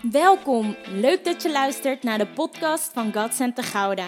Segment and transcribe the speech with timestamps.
[0.00, 4.06] Welkom, leuk dat je luistert naar de podcast van God Center Gouda.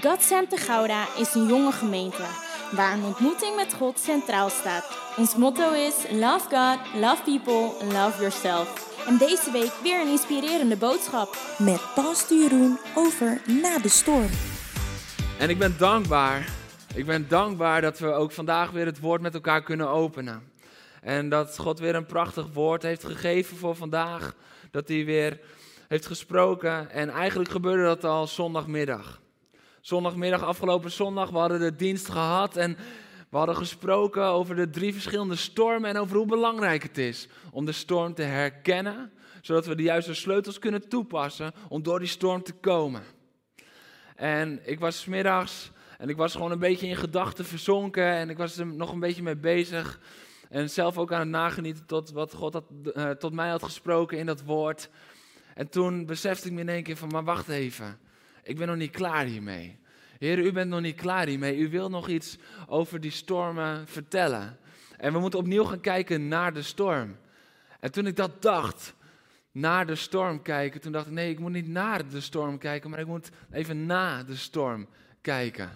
[0.00, 2.22] God Center Gouda is een jonge gemeente
[2.72, 4.98] waar een ontmoeting met God centraal staat.
[5.16, 8.96] Ons motto is Love God, Love People, Love Yourself.
[9.06, 11.36] En deze week weer een inspirerende boodschap.
[11.58, 14.30] met Pastor Jeroen over Na de Storm.
[15.38, 16.48] En ik ben dankbaar.
[16.94, 20.42] Ik ben dankbaar dat we ook vandaag weer het woord met elkaar kunnen openen.
[21.00, 24.34] En dat God weer een prachtig woord heeft gegeven voor vandaag.
[24.70, 25.40] Dat hij weer
[25.88, 26.90] heeft gesproken.
[26.90, 29.20] En eigenlijk gebeurde dat al zondagmiddag.
[29.80, 32.56] Zondagmiddag, afgelopen zondag, we hadden de dienst gehad.
[32.56, 32.76] En
[33.30, 35.90] we hadden gesproken over de drie verschillende stormen.
[35.90, 39.12] En over hoe belangrijk het is om de storm te herkennen.
[39.42, 43.02] Zodat we de juiste sleutels kunnen toepassen om door die storm te komen.
[44.16, 48.36] En ik was middags en ik was gewoon een beetje in gedachten verzonken en ik
[48.36, 50.00] was er nog een beetje mee bezig.
[50.48, 54.18] En zelf ook aan het nagenieten tot wat God had, eh, tot mij had gesproken
[54.18, 54.90] in dat woord.
[55.54, 57.98] En toen besefte ik me in één keer van, maar wacht even,
[58.42, 59.78] ik ben nog niet klaar hiermee.
[60.18, 61.56] Heer, u bent nog niet klaar hiermee.
[61.56, 64.58] U wil nog iets over die stormen vertellen.
[64.96, 67.16] En we moeten opnieuw gaan kijken naar de storm.
[67.80, 68.94] En toen ik dat dacht,
[69.52, 70.80] naar de storm kijken.
[70.80, 73.86] Toen dacht ik, nee, ik moet niet naar de storm kijken, maar ik moet even
[73.86, 74.88] na de storm
[75.20, 75.70] kijken.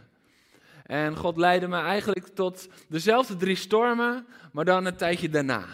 [0.93, 5.65] En God leidde me eigenlijk tot dezelfde drie stormen, maar dan een tijdje daarna.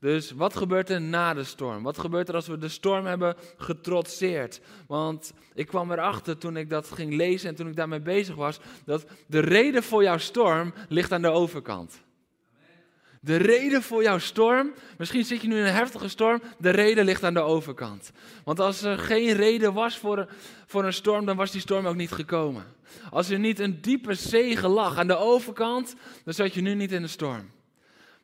[0.00, 1.82] Dus wat gebeurt er na de storm?
[1.82, 4.60] Wat gebeurt er als we de storm hebben getrotseerd?
[4.86, 8.60] Want ik kwam erachter toen ik dat ging lezen en toen ik daarmee bezig was,
[8.84, 12.02] dat de reden voor jouw storm ligt aan de overkant.
[13.24, 17.04] De reden voor jouw storm, misschien zit je nu in een heftige storm, de reden
[17.04, 18.12] ligt aan de overkant.
[18.44, 20.28] Want als er geen reden was voor een,
[20.66, 22.64] voor een storm, dan was die storm ook niet gekomen.
[23.10, 26.92] Als er niet een diepe zegen lag aan de overkant, dan zat je nu niet
[26.92, 27.50] in de storm.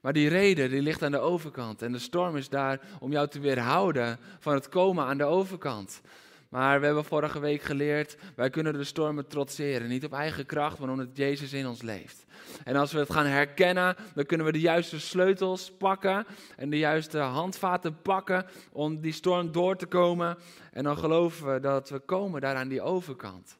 [0.00, 1.82] Maar die reden, die ligt aan de overkant.
[1.82, 6.00] En de storm is daar om jou te weerhouden van het komen aan de overkant.
[6.48, 9.88] Maar we hebben vorige week geleerd, wij kunnen de stormen trotseren.
[9.88, 12.24] Niet op eigen kracht, maar omdat Jezus in ons leeft.
[12.64, 16.78] En als we het gaan herkennen, dan kunnen we de juiste sleutels pakken en de
[16.78, 20.38] juiste handvaten pakken om die storm door te komen.
[20.72, 23.58] En dan geloven we dat we komen daar aan die overkant.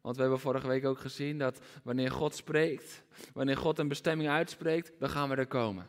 [0.00, 4.30] Want we hebben vorige week ook gezien dat wanneer God spreekt, wanneer God een bestemming
[4.30, 5.86] uitspreekt, dan gaan we er komen.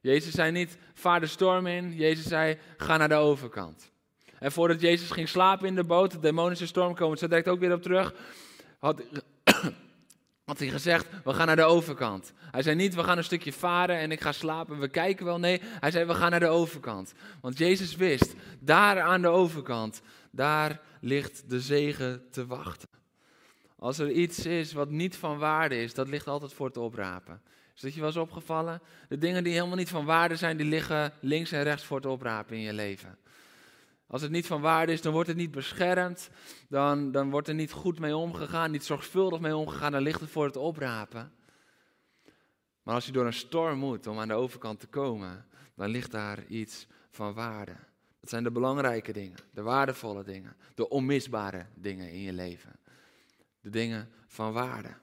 [0.00, 1.94] Jezus zei niet, vaar de storm in.
[1.94, 3.90] Jezus zei, ga naar de overkant.
[4.40, 7.60] En voordat Jezus ging slapen in de boot, de demonische storm komen, ze direct ook
[7.60, 8.14] weer op terug,
[8.78, 9.02] had,
[10.44, 12.32] had hij gezegd, we gaan naar de overkant.
[12.50, 15.38] Hij zei niet, we gaan een stukje varen en ik ga slapen, we kijken wel.
[15.38, 17.14] Nee, hij zei, we gaan naar de overkant.
[17.40, 22.88] Want Jezus wist, daar aan de overkant, daar ligt de zegen te wachten.
[23.78, 27.40] Als er iets is wat niet van waarde is, dat ligt altijd voor te oprapen.
[27.74, 28.80] Is dat je wel eens opgevallen?
[29.08, 32.08] De dingen die helemaal niet van waarde zijn, die liggen links en rechts voor te
[32.08, 33.18] oprapen in je leven.
[34.08, 36.30] Als het niet van waarde is, dan wordt het niet beschermd.
[36.68, 39.92] Dan, dan wordt er niet goed mee omgegaan, niet zorgvuldig mee omgegaan.
[39.92, 41.32] Dan ligt het voor het oprapen.
[42.82, 46.10] Maar als je door een storm moet om aan de overkant te komen, dan ligt
[46.10, 47.76] daar iets van waarde.
[48.20, 52.78] Dat zijn de belangrijke dingen, de waardevolle dingen, de onmisbare dingen in je leven.
[53.60, 54.96] De dingen van waarde.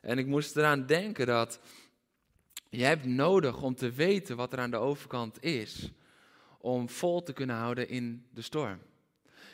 [0.00, 1.60] En ik moest eraan denken dat
[2.68, 5.92] je hebt nodig om te weten wat er aan de overkant is
[6.66, 8.78] om vol te kunnen houden in de storm.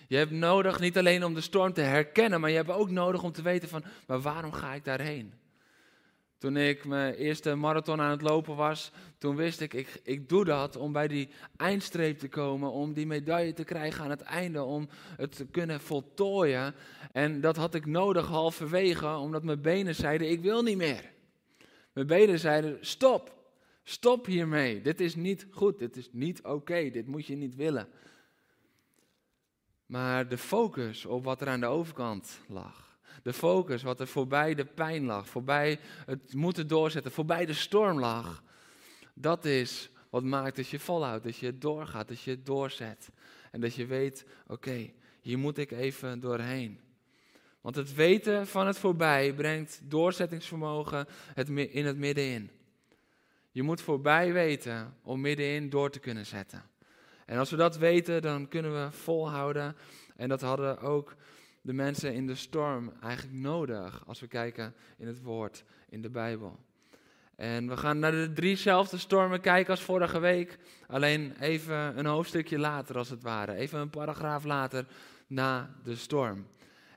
[0.09, 3.23] Je hebt nodig niet alleen om de storm te herkennen, maar je hebt ook nodig
[3.23, 5.33] om te weten van, maar waarom ga ik daarheen?
[6.39, 10.45] Toen ik mijn eerste marathon aan het lopen was, toen wist ik, ik, ik doe
[10.45, 14.63] dat om bij die eindstreep te komen, om die medaille te krijgen aan het einde,
[14.63, 16.75] om het te kunnen voltooien.
[17.13, 21.13] En dat had ik nodig halverwege, omdat mijn benen zeiden, ik wil niet meer.
[21.93, 23.42] Mijn benen zeiden, stop,
[23.85, 24.81] Stop hiermee.
[24.81, 25.79] Dit is niet goed.
[25.79, 26.91] Dit is niet oké.
[26.91, 27.89] Dit moet je niet willen.
[29.87, 32.99] Maar de focus op wat er aan de overkant lag.
[33.23, 35.29] De focus wat er voorbij de pijn lag.
[35.29, 37.13] Voorbij het moeten doorzetten.
[37.13, 38.43] Voorbij de storm lag.
[39.15, 41.25] Dat is wat maakt dat je volhoudt.
[41.25, 42.09] Dat je doorgaat.
[42.09, 43.11] Dat je doorzet.
[43.51, 46.81] En dat je weet: oké, hier moet ik even doorheen.
[47.61, 51.07] Want het weten van het voorbij brengt doorzettingsvermogen
[51.71, 52.51] in het middenin.
[53.53, 56.63] Je moet voorbij weten om middenin door te kunnen zetten.
[57.27, 59.77] En als we dat weten, dan kunnen we volhouden.
[60.17, 61.15] En dat hadden ook
[61.61, 66.11] de mensen in de storm eigenlijk nodig als we kijken in het woord, in de
[66.11, 66.59] Bijbel.
[67.37, 70.59] En we gaan naar de driezelfde stormen kijken als vorige week.
[70.87, 73.55] Alleen even een hoofdstukje later als het ware.
[73.55, 74.87] Even een paragraaf later
[75.27, 76.47] na de storm.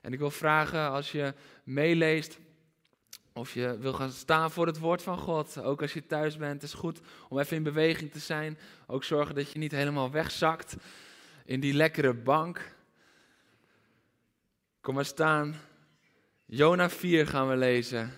[0.02, 2.38] En ik wil vragen als je meeleest
[3.36, 5.58] of je wil gaan staan voor het woord van God.
[5.58, 6.52] Ook als je thuis bent.
[6.52, 8.58] Het is goed om even in beweging te zijn.
[8.86, 10.76] Ook zorgen dat je niet helemaal wegzakt.
[11.44, 12.74] in die lekkere bank.
[14.80, 15.54] Kom maar staan.
[16.46, 18.12] Jona 4 gaan we lezen.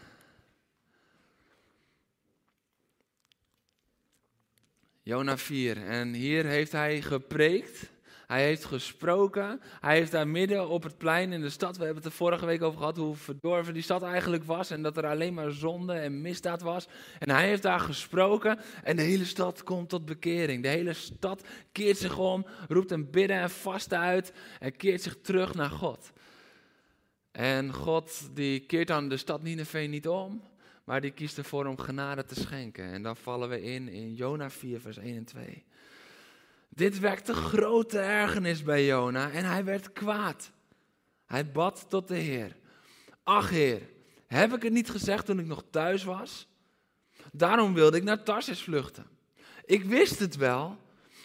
[5.02, 5.86] Jona 4.
[5.86, 7.90] En hier heeft hij gepreekt.
[8.28, 9.60] Hij heeft gesproken.
[9.80, 11.76] Hij heeft daar midden op het plein in de stad.
[11.76, 14.70] We hebben het er vorige week over gehad hoe verdorven die stad eigenlijk was.
[14.70, 16.88] En dat er alleen maar zonde en misdaad was.
[17.18, 18.58] En hij heeft daar gesproken.
[18.82, 20.62] En de hele stad komt tot bekering.
[20.62, 24.32] De hele stad keert zich om, roept een bidden en vasten uit.
[24.58, 26.12] En keert zich terug naar God.
[27.32, 30.42] En God die keert dan de stad Nineveh niet om.
[30.84, 32.84] Maar die kiest ervoor om genade te schenken.
[32.84, 35.64] En dan vallen we in in Jona 4, vers 1 en 2.
[36.68, 40.50] Dit wekte grote ergernis bij Jona en hij werd kwaad.
[41.26, 42.56] Hij bad tot de Heer.
[43.22, 43.82] Ach Heer,
[44.26, 46.46] heb ik het niet gezegd toen ik nog thuis was?
[47.32, 49.06] Daarom wilde ik naar Tarsis vluchten.
[49.64, 50.76] Ik wist het wel.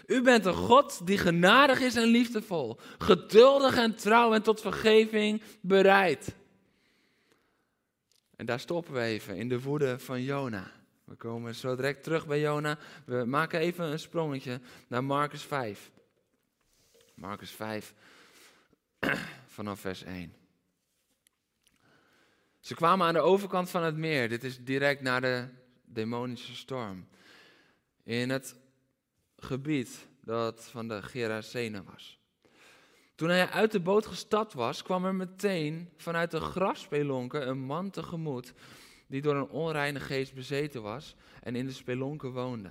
[0.06, 5.42] U bent een God die genadig is en liefdevol, geduldig en trouw en tot vergeving
[5.62, 6.36] bereid.
[8.36, 10.72] En daar stoppen we even in de woede van Jona.
[11.14, 12.78] We komen zo direct terug bij Jona.
[13.06, 15.92] We maken even een sprongetje naar Marcus 5.
[17.16, 17.94] Marcus 5,
[19.56, 20.34] vanaf vers 1.
[22.60, 24.30] Ze kwamen aan de overkant van het meer.
[24.30, 25.48] Dit is direct na de
[25.86, 27.08] demonische storm.
[28.04, 28.56] In het
[29.38, 32.20] gebied dat van de Gerasene was.
[33.16, 37.90] Toen hij uit de boot gestapt was, kwam er meteen vanuit de grafspelonken een man
[37.90, 38.54] tegemoet
[39.14, 42.70] die door een onreine geest bezeten was en in de spelonken woonde.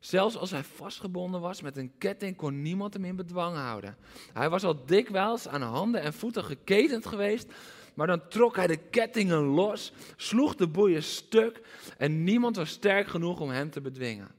[0.00, 3.96] Zelfs als hij vastgebonden was met een ketting, kon niemand hem in bedwang houden.
[4.32, 7.52] Hij was al dikwijls aan handen en voeten geketend geweest,
[7.94, 11.60] maar dan trok hij de kettingen los, sloeg de boeien stuk
[11.98, 14.30] en niemand was sterk genoeg om hem te bedwingen.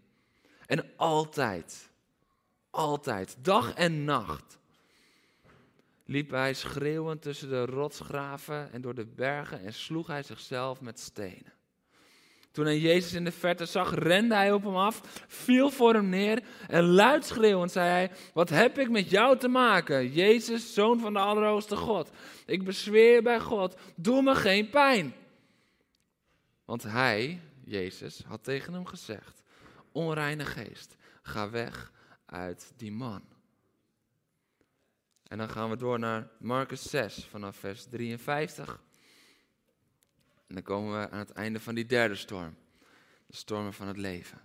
[0.66, 1.92] En altijd,
[2.70, 4.58] altijd, dag en nacht,
[6.06, 11.00] liep hij schreeuwend tussen de rotsgraven en door de bergen en sloeg hij zichzelf met
[11.00, 11.54] stenen.
[12.52, 16.10] Toen hij Jezus in de verte zag, rende hij op hem af, viel voor hem
[16.10, 21.00] neer en luid schreeuwend zei hij, wat heb ik met jou te maken, Jezus, zoon
[21.00, 22.10] van de Allerhoogste God?
[22.46, 25.14] Ik bezweer bij God, doe me geen pijn.
[26.66, 29.44] Want hij, Jezus, had tegen hem gezegd,
[29.92, 31.92] onreine geest, ga weg
[32.26, 33.33] uit die man.
[35.34, 38.82] En dan gaan we door naar Marcus 6 vanaf vers 53.
[40.48, 42.56] En dan komen we aan het einde van die derde storm.
[43.26, 44.42] De stormen van het leven.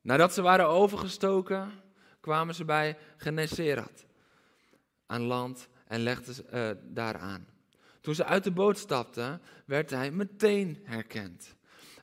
[0.00, 1.70] Nadat ze waren overgestoken,
[2.20, 4.06] kwamen ze bij Geneserat
[5.06, 7.46] aan land en legden ze uh, daar aan.
[8.00, 11.54] Toen ze uit de boot stapten, werd hij meteen herkend.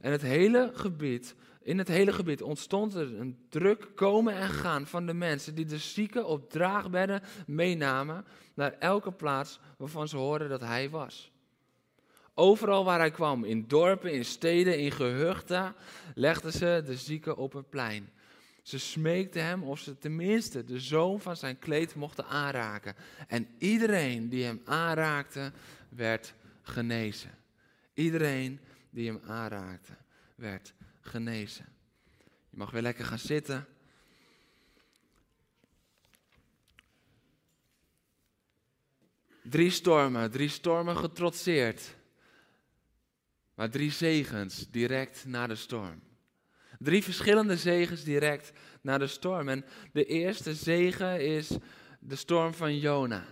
[0.01, 1.36] En het hele gebied
[1.68, 5.66] in het hele gebied ontstond er een druk komen en gaan van de mensen die
[5.66, 11.31] de zieken op draagbedden meenamen naar elke plaats waarvan ze hoorden dat hij was.
[12.34, 15.75] Overal waar hij kwam, in dorpen, in steden, in gehuchten,
[16.16, 18.10] legden ze de zieken op het plein.
[18.62, 22.96] Ze smeekten hem of ze tenminste de zoom van zijn kleed mochten aanraken.
[23.28, 25.52] En iedereen die hem aanraakte,
[25.90, 27.38] werd genezen.
[27.94, 28.60] Iedereen
[28.90, 29.94] die hem aanraakte,
[30.36, 30.74] werd
[31.07, 31.65] genezen.
[32.50, 33.68] Je mag weer lekker gaan zitten.
[39.43, 41.96] Drie stormen, drie stormen getrotseerd.
[43.53, 46.01] Maar drie zegens direct na de storm.
[46.79, 48.51] Drie verschillende zegens direct
[48.82, 49.50] na de storm.
[49.50, 51.50] En de eerste zegen is
[52.00, 53.25] de storm van Jona.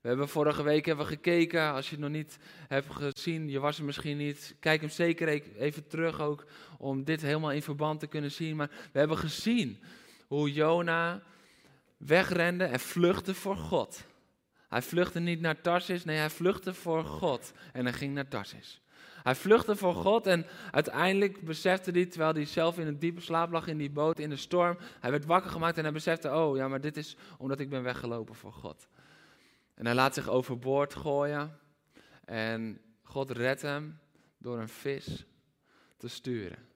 [0.00, 2.38] We hebben vorige week hebben gekeken, als je het nog niet
[2.68, 6.46] hebt gezien, je was er misschien niet, kijk hem zeker e- even terug ook
[6.78, 8.56] om dit helemaal in verband te kunnen zien.
[8.56, 9.82] Maar we hebben gezien
[10.26, 11.22] hoe Jona
[11.96, 14.06] wegrende en vluchtte voor God.
[14.68, 18.80] Hij vluchtte niet naar Tarsis, nee, hij vluchtte voor God en hij ging naar Tarsis.
[19.22, 23.50] Hij vluchtte voor God en uiteindelijk besefte hij, terwijl hij zelf in een diepe slaap
[23.50, 26.56] lag in die boot in de storm, hij werd wakker gemaakt en hij besefte, oh
[26.56, 28.88] ja, maar dit is omdat ik ben weggelopen voor God.
[29.74, 31.58] En hij laat zich overboord gooien.
[32.24, 33.98] En God redt hem
[34.38, 35.24] door een vis
[35.96, 36.67] te sturen.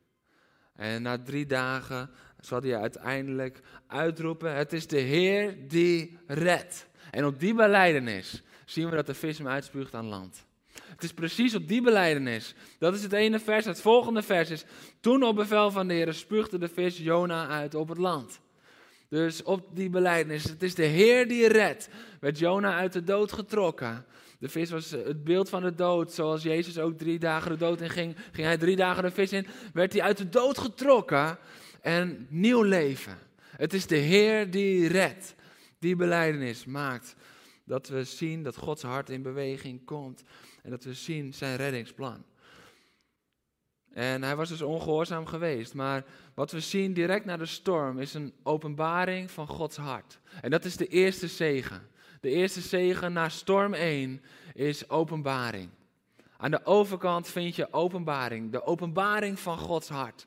[0.72, 2.10] En na drie dagen
[2.40, 6.86] zal hij uiteindelijk uitroepen: Het is de Heer die redt.
[7.10, 10.46] En op die beleidenis zien we dat de vis hem uitspuugt aan land.
[10.72, 12.54] Het is precies op die beleidenis.
[12.78, 13.64] Dat is het ene vers.
[13.64, 14.64] Het volgende vers is:
[15.00, 18.40] Toen op bevel van de Heer spuugde de vis Jona uit op het land.
[19.08, 21.88] Dus op die belijdenis, het is de Heer die redt,
[22.20, 24.04] werd Jona uit de dood getrokken.
[24.42, 27.80] De vis was het beeld van de dood, zoals Jezus ook drie dagen de dood
[27.80, 31.38] in ging, ging hij drie dagen de vis in, werd hij uit de dood getrokken
[31.80, 33.18] en nieuw leven.
[33.56, 35.34] Het is de Heer die redt.
[35.78, 37.14] Die beleidenis maakt
[37.64, 40.22] dat we zien dat Gods hart in beweging komt
[40.62, 42.24] en dat we zien zijn reddingsplan.
[43.92, 45.74] En hij was dus ongehoorzaam geweest.
[45.74, 50.18] Maar wat we zien direct na de storm is een openbaring van Gods hart.
[50.40, 51.90] En dat is de eerste zegen.
[52.22, 54.22] De eerste zegen na storm 1
[54.54, 55.70] is openbaring.
[56.36, 60.26] Aan de overkant vind je openbaring, de openbaring van Gods hart.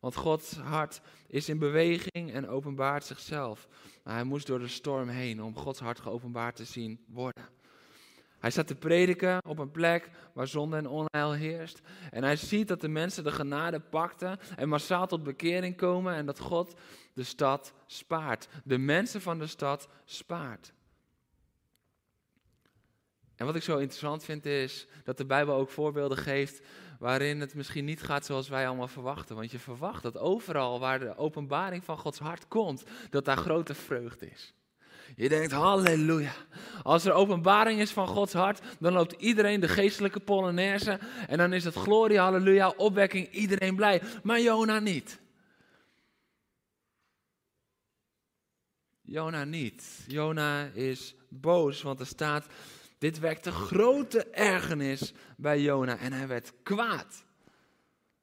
[0.00, 3.68] Want Gods hart is in beweging en openbaart zichzelf.
[4.04, 7.48] Maar hij moest door de storm heen om Gods hart geopenbaard te zien worden.
[8.38, 11.80] Hij staat te prediken op een plek waar zonde en onheil heerst.
[12.10, 16.26] En hij ziet dat de mensen de genade pakten en massaal tot bekering komen en
[16.26, 16.74] dat God
[17.12, 18.48] de stad spaart.
[18.64, 20.72] De mensen van de stad spaart.
[23.38, 26.60] En wat ik zo interessant vind is dat de Bijbel ook voorbeelden geeft
[26.98, 29.36] waarin het misschien niet gaat zoals wij allemaal verwachten.
[29.36, 33.74] Want je verwacht dat overal waar de openbaring van Gods hart komt, dat daar grote
[33.74, 34.54] vreugde is.
[35.16, 36.32] Je denkt, halleluja.
[36.82, 40.98] Als er openbaring is van Gods hart, dan loopt iedereen de geestelijke polonaise.
[41.28, 44.02] En dan is het glorie, halleluja, opwekking, iedereen blij.
[44.22, 45.20] Maar Jona niet.
[49.02, 50.04] Jona niet.
[50.06, 52.46] Jona is boos, want er staat,
[52.98, 57.24] dit wekte grote ergernis bij Jona en hij werd kwaad.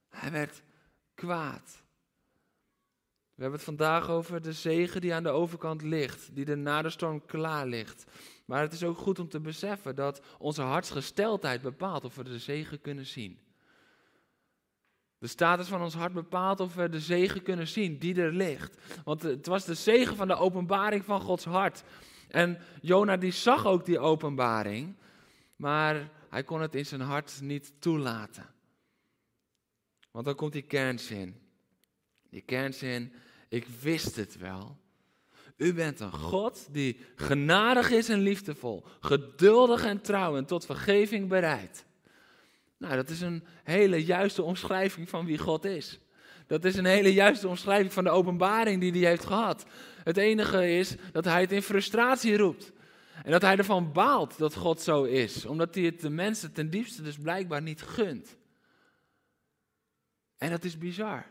[0.09, 0.63] Hij werd
[1.13, 1.83] kwaad.
[3.35, 6.81] We hebben het vandaag over de zegen die aan de overkant ligt, die er na
[6.81, 8.05] de storm klaar ligt.
[8.45, 12.39] Maar het is ook goed om te beseffen dat onze hartsgesteldheid bepaalt of we de
[12.39, 13.39] zegen kunnen zien.
[15.17, 18.77] De status van ons hart bepaalt of we de zegen kunnen zien die er ligt.
[19.03, 21.83] Want het was de zegen van de openbaring van Gods hart.
[22.27, 24.95] En Jona die zag ook die openbaring,
[25.55, 28.53] maar hij kon het in zijn hart niet toelaten.
[30.11, 31.41] Want dan komt die kernzin.
[32.29, 33.13] Die kernzin,
[33.49, 34.77] ik wist het wel.
[35.57, 41.29] U bent een God die genadig is en liefdevol, geduldig en trouw en tot vergeving
[41.29, 41.85] bereid.
[42.77, 45.99] Nou, dat is een hele juiste omschrijving van wie God is.
[46.47, 49.65] Dat is een hele juiste omschrijving van de openbaring die hij heeft gehad.
[50.03, 52.71] Het enige is dat hij het in frustratie roept.
[53.23, 56.69] En dat hij ervan baalt dat God zo is, omdat hij het de mensen ten
[56.69, 58.35] diepste dus blijkbaar niet gunt.
[60.37, 61.25] En dat is bizar.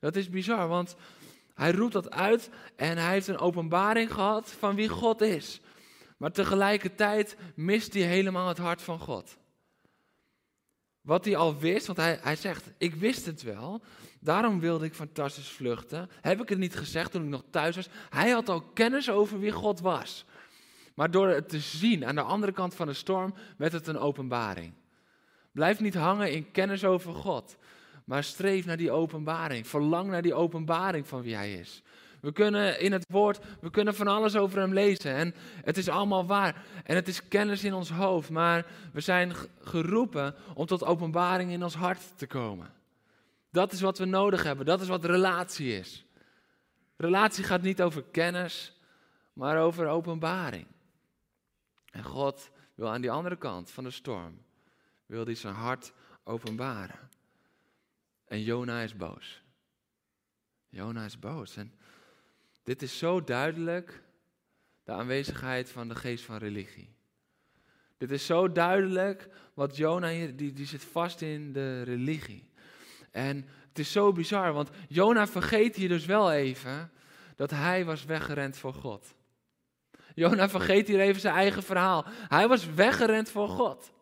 [0.00, 0.96] Dat is bizar, want
[1.54, 5.60] hij roept dat uit en hij heeft een openbaring gehad van wie God is.
[6.16, 9.36] Maar tegelijkertijd mist hij helemaal het hart van God.
[11.00, 13.82] Wat hij al wist, want hij, hij zegt, ik wist het wel,
[14.26, 16.10] daarom wilde ik fantastisch vluchten.
[16.20, 17.88] Heb ik het niet gezegd toen ik nog thuis was?
[18.10, 20.24] Hij had al kennis over wie God was.
[20.94, 23.98] Maar door het te zien aan de andere kant van de storm, werd het een
[23.98, 24.72] openbaring.
[25.52, 27.56] Blijf niet hangen in kennis over God.
[28.04, 29.66] Maar streef naar die openbaring.
[29.66, 31.82] Verlang naar die openbaring van wie hij is.
[32.20, 35.14] We kunnen in het woord, we kunnen van alles over hem lezen.
[35.14, 36.64] En het is allemaal waar.
[36.84, 38.30] En het is kennis in ons hoofd.
[38.30, 42.75] Maar we zijn geroepen om tot openbaring in ons hart te komen.
[43.56, 44.66] Dat is wat we nodig hebben.
[44.66, 46.04] Dat is wat relatie is.
[46.96, 48.80] Relatie gaat niet over kennis,
[49.32, 50.66] maar over openbaring.
[51.90, 54.42] En God wil aan die andere kant van de storm,
[55.06, 55.92] wil hij zijn hart
[56.24, 57.08] openbaren.
[58.24, 59.42] En Jona is boos.
[60.68, 61.56] Jona is boos.
[61.56, 61.72] En
[62.62, 64.02] dit is zo duidelijk
[64.84, 66.94] de aanwezigheid van de geest van religie.
[67.96, 72.54] Dit is zo duidelijk wat Jona hier, die, die zit vast in de religie.
[73.16, 76.90] En het is zo bizar, want Jona vergeet hier dus wel even
[77.36, 79.14] dat hij was weggerend voor God.
[80.14, 82.04] Jona vergeet hier even zijn eigen verhaal.
[82.28, 83.92] Hij was weggerend voor God.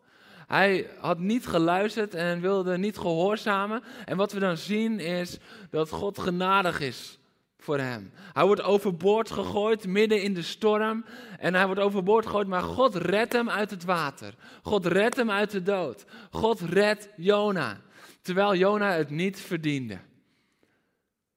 [0.47, 3.83] Hij had niet geluisterd en wilde niet gehoorzamen.
[4.05, 5.37] En wat we dan zien is
[5.69, 7.19] dat God genadig is
[7.57, 8.11] voor hem.
[8.33, 11.05] Hij wordt overboord gegooid midden in de storm.
[11.39, 14.33] En hij wordt overboord gegooid, maar God redt hem uit het water.
[14.63, 16.05] God redt hem uit de dood.
[16.31, 17.83] God redt Jona.
[18.25, 19.99] Terwijl Jona het niet verdiende.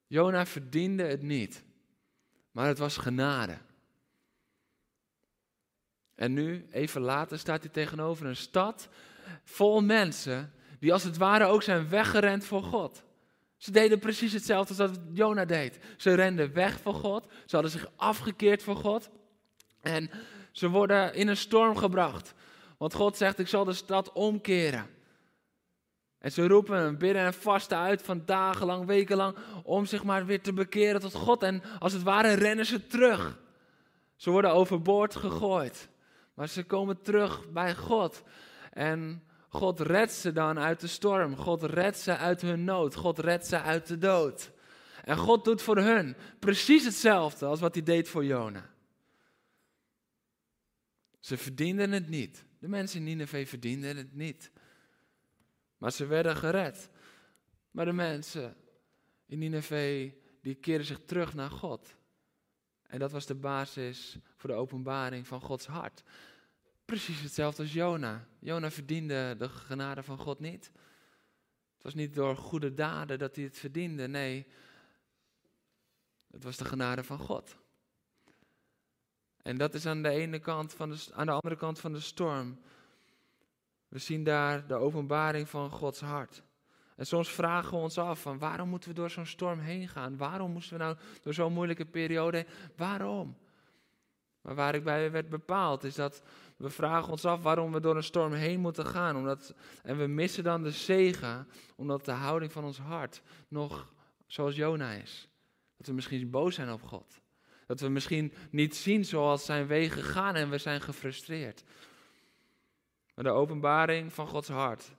[0.07, 1.63] Jona verdiende het niet.
[2.51, 3.57] Maar het was genade.
[6.15, 8.89] En nu, even later, staat hij tegenover een stad
[9.43, 13.03] vol mensen die als het ware ook zijn weggerend voor God.
[13.57, 15.79] Ze deden precies hetzelfde als dat Jona deed.
[15.97, 19.09] Ze renden weg voor God, ze hadden zich afgekeerd voor God
[19.81, 20.09] en
[20.51, 22.33] ze worden in een storm gebracht.
[22.77, 24.97] Want God zegt, ik zal de stad omkeren.
[26.19, 30.41] En ze roepen en bidden en vasten uit van dagenlang, wekenlang, om zich maar weer
[30.41, 31.43] te bekeren tot God.
[31.43, 33.39] En als het ware rennen ze terug.
[34.15, 35.89] Ze worden overboord gegooid.
[36.33, 38.23] Maar ze komen terug bij God.
[38.71, 41.35] En God redt ze dan uit de storm.
[41.35, 42.95] God redt ze uit hun nood.
[42.95, 44.51] God redt ze uit de dood.
[45.03, 48.69] En God doet voor hun precies hetzelfde als wat hij deed voor Jona.
[51.19, 52.43] Ze verdienden het niet.
[52.59, 54.51] De mensen in Nineveh verdienden het niet.
[55.79, 56.89] Maar ze werden gered.
[57.71, 58.55] Maar de mensen
[59.25, 61.95] in Nineveh, die keren zich terug naar God.
[62.87, 66.03] En dat was de basis voor de openbaring van Gods hart.
[66.85, 68.27] Precies hetzelfde als Jona.
[68.39, 70.71] Jona verdiende de genade van God niet.
[71.73, 74.07] Het was niet door goede daden dat hij het verdiende.
[74.07, 74.47] Nee,
[76.31, 77.57] het was de genade van God.
[79.41, 81.99] En dat is aan de ene kant van de, aan de andere kant van de
[81.99, 82.59] storm.
[83.89, 86.43] We zien daar de openbaring van Gods hart.
[86.95, 90.17] En soms vragen we ons af van waarom moeten we door zo'n storm heen gaan?
[90.17, 92.45] Waarom moesten we nou door zo'n moeilijke periode?
[92.75, 93.37] Waarom?
[94.41, 96.23] Maar waar ik bij werd bepaald is dat
[96.57, 99.15] we vragen ons af waarom we door een storm heen moeten gaan.
[99.15, 99.53] Omdat,
[99.83, 103.93] en we missen dan de zegen, omdat de houding van ons hart nog
[104.27, 105.29] zoals Jona is.
[105.77, 107.21] Dat we misschien boos zijn op God.
[107.65, 111.63] Dat we misschien niet zien zoals zijn wegen gaan en we zijn gefrustreerd.
[113.19, 114.91] Maar de openbaring van Gods hart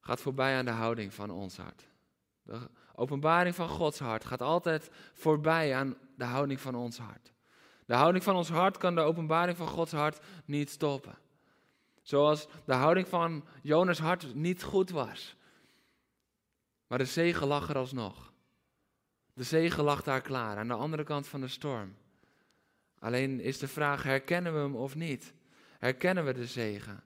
[0.00, 1.88] gaat voorbij aan de houding van ons hart.
[2.42, 7.32] De openbaring van Gods hart gaat altijd voorbij aan de houding van ons hart.
[7.86, 11.18] De houding van ons hart kan de openbaring van Gods hart niet stoppen.
[12.02, 15.36] Zoals de houding van Jonas hart niet goed was.
[16.86, 18.32] Maar de zegen lag er alsnog.
[19.34, 21.96] De zegen lag daar klaar, aan de andere kant van de storm.
[22.98, 25.32] Alleen is de vraag, herkennen we hem of niet?
[25.78, 27.04] Herkennen we de zegen?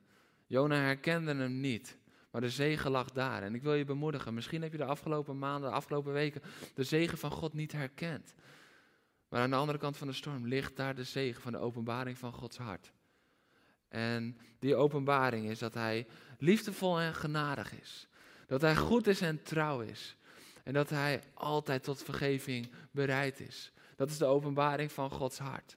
[0.54, 1.96] Jona herkende hem niet,
[2.30, 3.42] maar de zegen lag daar.
[3.42, 6.42] En ik wil je bemoedigen, misschien heb je de afgelopen maanden, de afgelopen weken
[6.74, 8.34] de zegen van God niet herkend.
[9.28, 12.18] Maar aan de andere kant van de storm ligt daar de zegen van de openbaring
[12.18, 12.92] van Gods hart.
[13.88, 16.06] En die openbaring is dat Hij
[16.38, 18.08] liefdevol en genadig is.
[18.46, 20.16] Dat Hij goed is en trouw is.
[20.64, 23.72] En dat Hij altijd tot vergeving bereid is.
[23.96, 25.76] Dat is de openbaring van Gods hart.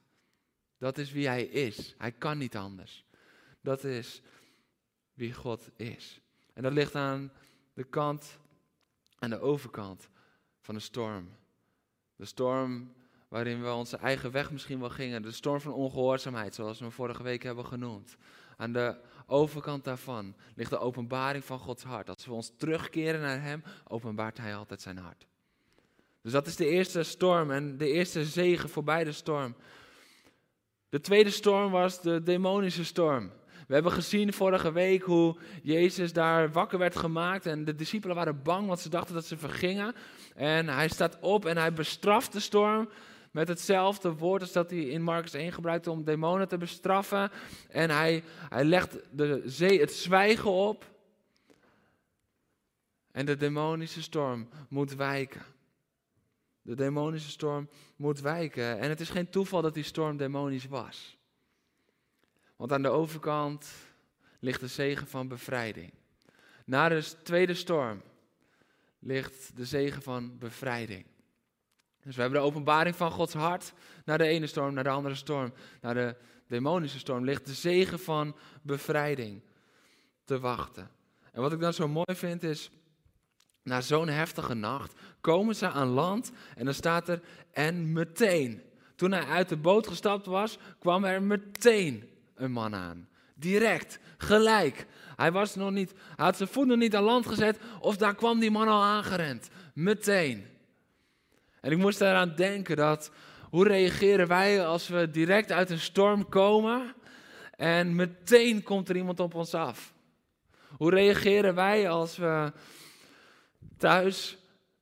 [0.77, 1.96] Dat is wie Hij is.
[1.98, 3.05] Hij kan niet anders.
[3.61, 4.22] Dat is
[5.18, 6.22] wie God is.
[6.53, 7.32] En dat ligt aan
[7.74, 8.40] de kant,
[9.20, 10.10] aan de overkant
[10.62, 11.30] van de storm.
[12.16, 12.94] De storm
[13.27, 15.22] waarin we onze eigen weg misschien wel gingen.
[15.22, 18.18] De storm van ongehoorzaamheid, zoals we vorige week hebben genoemd.
[18.58, 22.10] Aan de overkant daarvan ligt de openbaring van Gods hart.
[22.10, 25.27] Als we ons terugkeren naar Hem, openbaart Hij altijd zijn hart.
[26.22, 29.56] Dus dat is de eerste storm en de eerste zegen voorbij de storm.
[30.90, 33.32] De tweede storm was de demonische storm.
[33.68, 38.42] We hebben gezien vorige week hoe Jezus daar wakker werd gemaakt en de discipelen waren
[38.44, 39.96] bang, want ze dachten dat ze vergingen.
[40.36, 42.90] En hij staat op en hij bestraft de storm
[43.32, 47.32] met hetzelfde woord als dat hij in Marcus 1 gebruikte om demonen te bestraffen.
[47.70, 50.86] En hij, hij legt de zee het zwijgen op.
[53.12, 55.42] En de demonische storm moet wijken.
[56.62, 58.80] De demonische storm moet wijken.
[58.80, 61.17] En het is geen toeval dat die storm demonisch was.
[62.57, 63.74] Want aan de overkant
[64.39, 65.93] ligt de zegen van bevrijding.
[66.65, 68.01] Na de tweede storm
[69.00, 71.05] ligt de zegen van bevrijding.
[72.03, 73.74] Dus we hebben de openbaring van Gods hart
[74.05, 76.15] naar de ene storm, naar de andere storm, naar de
[76.48, 77.24] demonische storm.
[77.24, 79.41] Ligt de zegen van bevrijding
[80.24, 80.89] te wachten.
[81.31, 82.70] En wat ik dan zo mooi vind is,
[83.63, 88.61] na zo'n heftige nacht komen ze aan land en dan staat er en meteen.
[88.96, 93.08] Toen hij uit de boot gestapt was, kwam er meteen een man aan.
[93.36, 94.86] Direct, gelijk.
[95.16, 98.40] Hij, was nog niet, had zijn voet nog niet aan land gezet of daar kwam
[98.40, 99.50] die man al aangerend.
[99.74, 100.46] Meteen.
[101.62, 103.12] En ik moest eraan denken dat,
[103.50, 106.94] hoe reageren wij als we direct uit een storm komen
[107.52, 109.94] en meteen komt er iemand op ons af?
[110.78, 112.52] Hoe reageren wij als we
[113.78, 114.38] thuis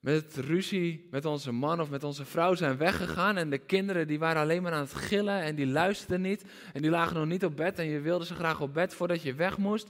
[0.05, 4.19] met ruzie met onze man of met onze vrouw zijn weggegaan en de kinderen die
[4.19, 7.45] waren alleen maar aan het gillen en die luisterden niet en die lagen nog niet
[7.45, 9.87] op bed en je wilde ze graag op bed voordat je weg moest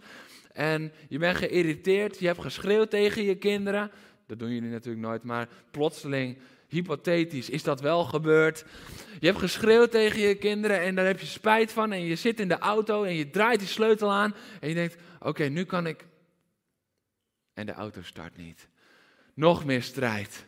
[0.52, 3.92] en je bent geïrriteerd, je hebt geschreeuwd tegen je kinderen,
[4.28, 8.66] dat doen jullie natuurlijk nooit, maar plotseling hypothetisch, is dat wel gebeurd?
[9.20, 11.92] Je hebt geschreeuwd tegen je kinderen en daar heb je spijt van.
[11.92, 14.36] En je zit in de auto en je draait die sleutel aan.
[14.60, 16.06] En je denkt, oké, nu kan ik.
[17.54, 18.68] En de auto start niet.
[19.36, 20.46] Nog meer strijd.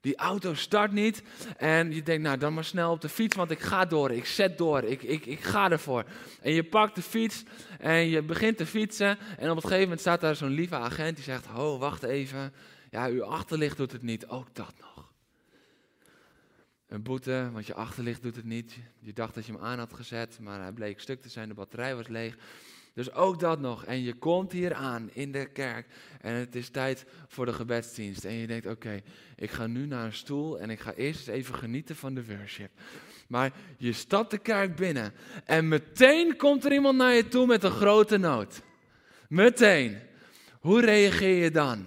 [0.00, 1.22] Die auto start niet.
[1.56, 4.10] En je denkt, nou dan maar snel op de fiets, want ik ga door.
[4.10, 4.82] Ik zet door.
[4.82, 6.04] Ik, ik, ik ga ervoor.
[6.40, 7.42] En je pakt de fiets
[7.78, 9.18] en je begint te fietsen.
[9.38, 12.52] En op een gegeven moment staat daar zo'n lieve agent die zegt, oh, wacht even.
[12.90, 14.26] Ja, uw achterlicht doet het niet.
[14.28, 15.12] Ook dat nog.
[16.88, 18.78] Een boete, want je achterlicht doet het niet.
[18.98, 21.54] Je dacht dat je hem aan had gezet, maar hij bleek stuk te zijn, de
[21.54, 22.36] batterij was leeg.
[22.98, 23.84] Dus ook dat nog.
[23.84, 25.86] En je komt hier aan in de kerk
[26.20, 28.24] en het is tijd voor de gebedsdienst.
[28.24, 29.00] En je denkt, oké,
[29.36, 32.70] ik ga nu naar een stoel en ik ga eerst even genieten van de worship.
[33.28, 35.12] Maar je stapt de kerk binnen
[35.44, 38.62] en meteen komt er iemand naar je toe met een grote nood.
[39.28, 39.98] Meteen.
[40.60, 41.86] Hoe reageer je dan?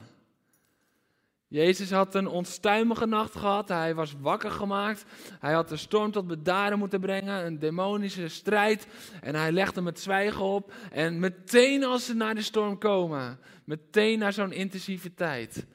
[1.51, 3.67] Jezus had een onstuimige nacht gehad.
[3.69, 5.05] Hij was wakker gemaakt.
[5.39, 7.45] Hij had de storm tot bedaren moeten brengen.
[7.45, 8.87] Een demonische strijd.
[9.21, 10.73] En hij legde met zwijgen op.
[10.91, 13.39] En meteen als ze naar de storm komen.
[13.63, 15.65] Meteen naar zo'n intensieve tijd.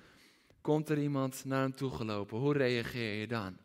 [0.60, 2.38] Komt er iemand naar hem toe gelopen.
[2.38, 3.56] Hoe reageer je dan?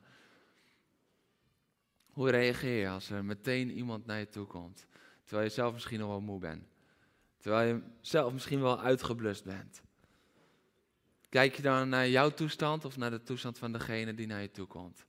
[2.11, 4.85] Hoe reageer je als er meteen iemand naar je toe komt?
[5.23, 6.63] Terwijl je zelf misschien nog wel moe bent.
[7.37, 9.81] Terwijl je zelf misschien wel uitgeblust bent.
[11.31, 14.51] Kijk je dan naar jouw toestand of naar de toestand van degene die naar je
[14.51, 15.05] toe komt?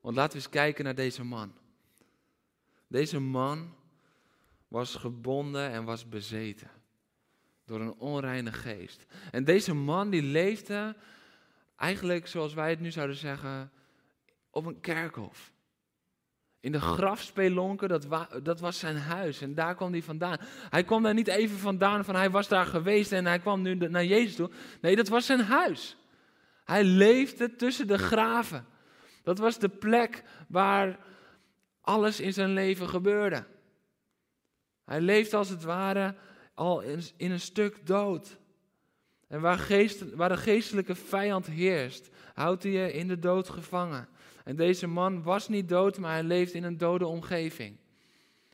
[0.00, 1.54] Want laten we eens kijken naar deze man.
[2.86, 3.74] Deze man
[4.68, 6.70] was gebonden en was bezeten
[7.64, 9.06] door een onreine geest.
[9.30, 10.96] En deze man die leefde
[11.76, 13.72] eigenlijk zoals wij het nu zouden zeggen
[14.50, 15.51] op een kerkhof.
[16.62, 18.06] In de grafspelonken, dat,
[18.42, 20.38] dat was zijn huis en daar kwam hij vandaan.
[20.70, 23.74] Hij kwam daar niet even vandaan van hij was daar geweest en hij kwam nu
[23.74, 24.50] naar Jezus toe.
[24.80, 25.96] Nee, dat was zijn huis.
[26.64, 28.66] Hij leefde tussen de graven.
[29.22, 30.98] Dat was de plek waar
[31.80, 33.44] alles in zijn leven gebeurde.
[34.84, 36.14] Hij leefde als het ware
[36.54, 38.38] al in, in een stuk dood.
[39.28, 39.68] En waar,
[40.14, 44.08] waar de geestelijke vijand heerst, houdt hij je in de dood gevangen.
[44.44, 47.76] En deze man was niet dood, maar hij leeft in een dode omgeving.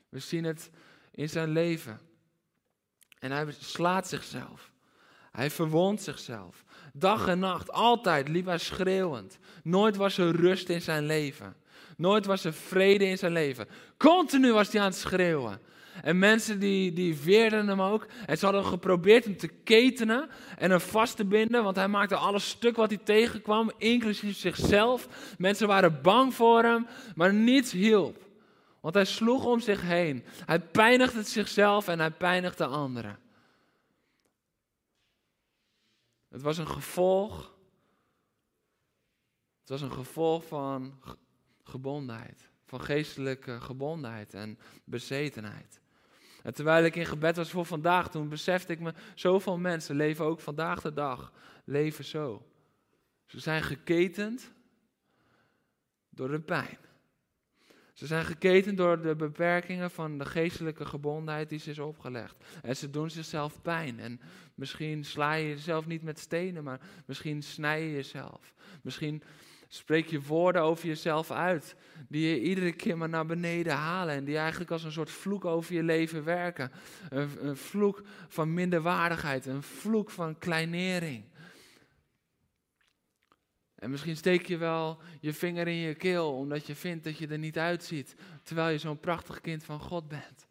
[0.09, 0.71] We zien het
[1.11, 2.01] in zijn leven.
[3.19, 4.73] En hij slaat zichzelf.
[5.33, 6.65] Hij verwondt zichzelf.
[6.93, 9.39] Dag en nacht, altijd liep hij schreeuwend.
[9.63, 11.57] Nooit was er rust in zijn leven.
[11.97, 13.69] Nooit was er vrede in zijn leven.
[13.97, 15.61] Continu was hij aan het schreeuwen.
[16.03, 18.07] En mensen die, die veerden hem ook.
[18.27, 21.65] En ze hadden geprobeerd hem te ketenen en hem vast te binden.
[21.65, 25.09] Want hij maakte alles stuk wat hij tegenkwam, inclusief zichzelf.
[25.39, 28.27] Mensen waren bang voor hem, maar niets hielp.
[28.81, 30.25] Want hij sloeg om zich heen.
[30.45, 33.19] Hij pijnigde zichzelf en hij pijnigde anderen.
[36.29, 37.57] Het was een gevolg.
[39.61, 41.01] Het was een gevolg van
[41.63, 42.51] gebondenheid.
[42.65, 45.81] Van geestelijke gebondenheid en bezetenheid.
[46.49, 50.25] En terwijl ik in gebed was voor vandaag, toen besefte ik me, zoveel mensen leven
[50.25, 51.33] ook vandaag de dag,
[51.65, 52.47] leven zo.
[53.27, 54.53] Ze zijn geketend
[56.11, 56.79] door de pijn.
[57.93, 62.45] Ze zijn geketend door de beperkingen van de geestelijke gebondenheid die ze is opgelegd.
[62.63, 64.01] En ze doen zichzelf pijn.
[64.01, 64.21] En
[64.55, 68.55] misschien sla je jezelf niet met stenen, maar misschien snij je jezelf.
[68.83, 69.23] Misschien
[69.69, 71.77] Spreek je woorden over jezelf uit,
[72.09, 75.45] die je iedere keer maar naar beneden halen en die eigenlijk als een soort vloek
[75.45, 76.73] over je leven werken.
[77.09, 81.25] Een, vloek van minderwaardigheid, een vloek van kleinering.
[83.75, 87.27] En misschien steek je wel je vinger in je keel omdat je vindt dat je
[87.27, 90.47] er niet uitziet, terwijl je zo'n prachtig kind van God bent.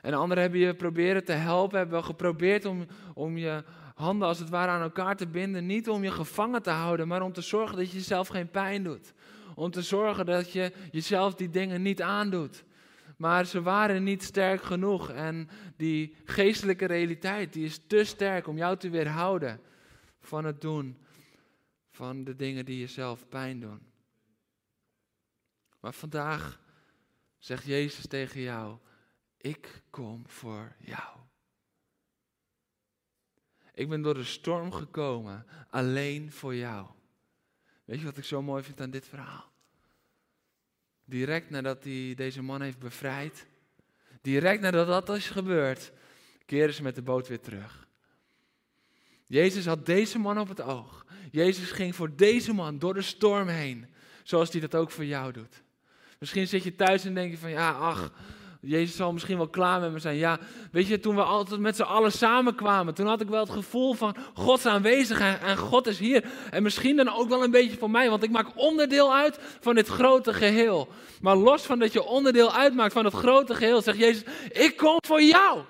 [0.00, 3.64] En anderen hebben je proberen te helpen, hebben geprobeerd om, om je
[4.00, 5.66] handen als het ware aan elkaar te binden.
[5.66, 8.82] Niet om je gevangen te houden, maar om te zorgen dat je jezelf geen pijn
[8.82, 9.12] doet.
[9.54, 12.64] Om te zorgen dat je jezelf die dingen niet aandoet.
[13.16, 15.10] Maar ze waren niet sterk genoeg.
[15.10, 19.60] En die geestelijke realiteit die is te sterk om jou te weerhouden
[20.20, 20.96] van het doen
[21.90, 23.80] van de dingen die jezelf pijn doen.
[25.80, 26.60] Maar vandaag
[27.38, 28.78] zegt Jezus tegen jou:
[29.36, 31.19] Ik kom voor jou.
[33.80, 36.86] Ik ben door de storm gekomen, alleen voor jou.
[37.84, 39.52] Weet je wat ik zo mooi vind aan dit verhaal?
[41.04, 43.46] Direct nadat hij deze man heeft bevrijd,
[44.20, 45.92] direct nadat dat is gebeurd,
[46.46, 47.88] keren ze met de boot weer terug.
[49.26, 51.06] Jezus had deze man op het oog.
[51.30, 53.86] Jezus ging voor deze man door de storm heen,
[54.22, 55.62] zoals hij dat ook voor jou doet.
[56.18, 58.12] Misschien zit je thuis en denk je van ja, ach,
[58.62, 60.16] Jezus zal misschien wel klaar met me zijn.
[60.16, 60.38] Ja,
[60.72, 63.94] weet je, toen we altijd met z'n allen samenkwamen, toen had ik wel het gevoel
[63.94, 66.24] van Gods aanwezigheid en God is hier.
[66.50, 69.74] En misschien dan ook wel een beetje voor mij, want ik maak onderdeel uit van
[69.74, 70.88] dit grote geheel.
[71.20, 74.96] Maar los van dat je onderdeel uitmaakt van het grote geheel, zegt Jezus, ik kom
[75.06, 75.60] voor jou.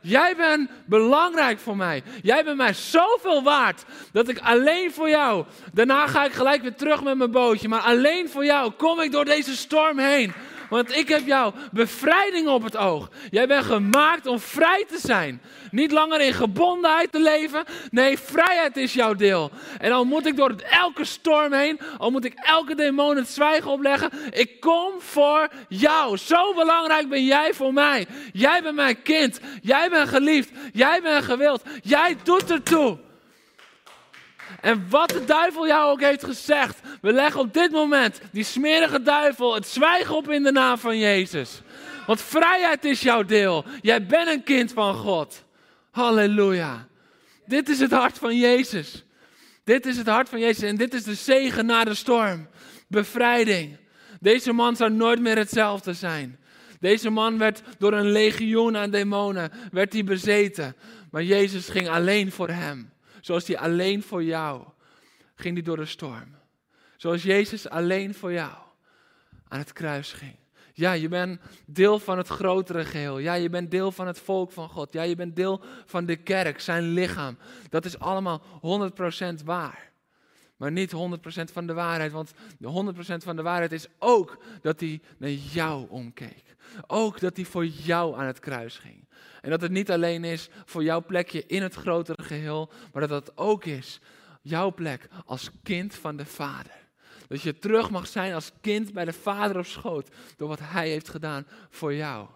[0.00, 2.02] Jij bent belangrijk voor mij.
[2.22, 5.44] Jij bent mij zoveel waard dat ik alleen voor jou.
[5.72, 7.68] Daarna ga ik gelijk weer terug met mijn bootje.
[7.68, 10.32] Maar alleen voor jou kom ik door deze storm heen
[10.68, 13.08] Want ik heb jou bevrijding op het oog.
[13.30, 15.42] Jij bent gemaakt om vrij te zijn.
[15.70, 17.64] Niet langer in gebondenheid te leven.
[17.90, 19.50] Nee, vrijheid is jouw deel.
[19.78, 23.70] En al moet ik door elke storm heen, al moet ik elke demon het zwijgen
[23.70, 24.10] opleggen.
[24.30, 26.16] Ik kom voor jou.
[26.16, 28.06] Zo belangrijk ben jij voor mij.
[28.32, 29.40] Jij bent mijn kind.
[29.62, 30.50] Jij bent geliefd.
[30.72, 31.62] Jij bent gewild.
[31.82, 32.98] Jij doet ertoe.
[34.64, 39.02] En wat de duivel jou ook heeft gezegd, we leggen op dit moment die smerige
[39.02, 41.60] duivel het zwijgen op in de naam van Jezus.
[42.06, 43.64] Want vrijheid is jouw deel.
[43.80, 45.44] Jij bent een kind van God.
[45.90, 46.86] Halleluja.
[47.46, 49.04] Dit is het hart van Jezus.
[49.64, 52.48] Dit is het hart van Jezus en dit is de zegen na de storm.
[52.88, 53.76] Bevrijding.
[54.20, 56.38] Deze man zou nooit meer hetzelfde zijn.
[56.80, 60.76] Deze man werd door een legioen aan demonen werd hij bezeten.
[61.10, 62.92] Maar Jezus ging alleen voor hem.
[63.24, 64.62] Zoals hij alleen voor jou
[65.34, 66.36] ging hij door de storm.
[66.96, 68.52] Zoals Jezus alleen voor jou
[69.48, 70.36] aan het kruis ging.
[70.72, 73.18] Ja, je bent deel van het grotere geheel.
[73.18, 74.92] Ja, je bent deel van het volk van God.
[74.92, 77.38] Ja, je bent deel van de kerk, zijn lichaam.
[77.70, 78.42] Dat is allemaal
[79.40, 79.92] 100% waar.
[80.56, 80.96] Maar niet 100%
[81.52, 85.86] van de waarheid, want de 100% van de waarheid is ook dat hij naar jou
[85.88, 86.54] omkeek.
[86.86, 89.08] Ook dat hij voor jou aan het kruis ging.
[89.40, 93.24] En dat het niet alleen is voor jouw plekje in het grotere geheel, maar dat
[93.24, 94.00] het ook is
[94.42, 96.82] jouw plek als kind van de Vader.
[97.28, 100.88] Dat je terug mag zijn als kind bij de Vader op schoot door wat Hij
[100.88, 102.28] heeft gedaan voor jou.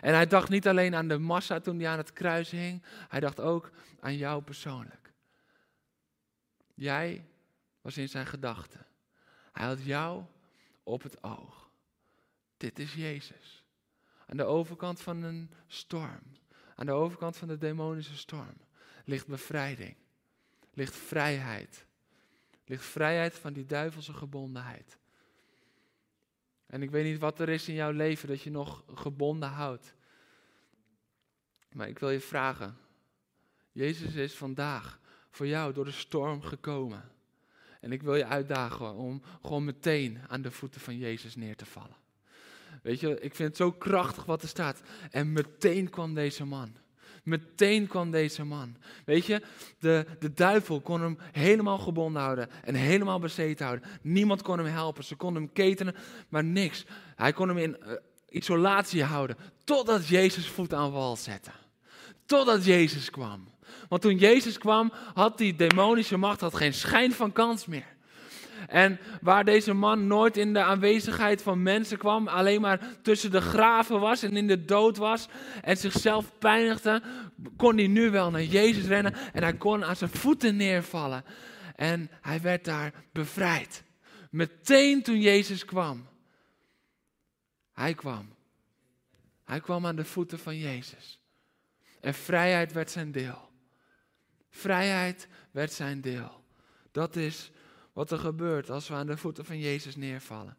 [0.00, 3.20] En hij dacht niet alleen aan de massa toen hij aan het kruis hing, hij
[3.20, 5.12] dacht ook aan jou persoonlijk.
[6.74, 7.24] Jij
[7.84, 8.86] was in zijn gedachten.
[9.52, 10.24] Hij had jou
[10.82, 11.70] op het oog.
[12.56, 13.64] Dit is Jezus.
[14.26, 16.22] Aan de overkant van een storm,
[16.74, 18.56] aan de overkant van de demonische storm,
[19.04, 19.96] ligt bevrijding,
[20.72, 21.86] ligt vrijheid,
[22.64, 24.98] ligt vrijheid van die duivelse gebondenheid.
[26.66, 29.94] En ik weet niet wat er is in jouw leven dat je nog gebonden houdt.
[31.72, 32.78] Maar ik wil je vragen.
[33.72, 37.13] Jezus is vandaag voor jou door de storm gekomen.
[37.84, 41.66] En ik wil je uitdagen om gewoon meteen aan de voeten van Jezus neer te
[41.66, 41.96] vallen.
[42.82, 44.82] Weet je, ik vind het zo krachtig wat er staat.
[45.10, 46.72] En meteen kwam deze man.
[47.22, 48.76] Meteen kwam deze man.
[49.04, 49.42] Weet je,
[49.78, 53.88] de, de duivel kon hem helemaal gebonden houden en helemaal bezeten houden.
[54.02, 55.04] Niemand kon hem helpen.
[55.04, 55.94] Ze konden hem ketenen,
[56.28, 56.84] maar niks.
[57.16, 57.92] Hij kon hem in uh,
[58.28, 61.50] isolatie houden totdat Jezus voet aan wal zette.
[62.26, 63.48] Totdat Jezus kwam.
[63.88, 67.94] Want toen Jezus kwam, had die demonische macht had geen schijn van kans meer.
[68.66, 73.40] En waar deze man nooit in de aanwezigheid van mensen kwam, alleen maar tussen de
[73.40, 75.28] graven was en in de dood was
[75.62, 77.02] en zichzelf pijnigde,
[77.56, 81.24] kon hij nu wel naar Jezus rennen en hij kon aan zijn voeten neervallen.
[81.76, 83.82] En hij werd daar bevrijd.
[84.30, 86.06] Meteen toen Jezus kwam.
[87.72, 88.34] Hij kwam.
[89.44, 91.18] Hij kwam aan de voeten van Jezus.
[92.00, 93.43] En vrijheid werd zijn deel.
[94.56, 96.44] Vrijheid werd zijn deel.
[96.92, 97.50] Dat is
[97.92, 100.56] wat er gebeurt als we aan de voeten van Jezus neervallen.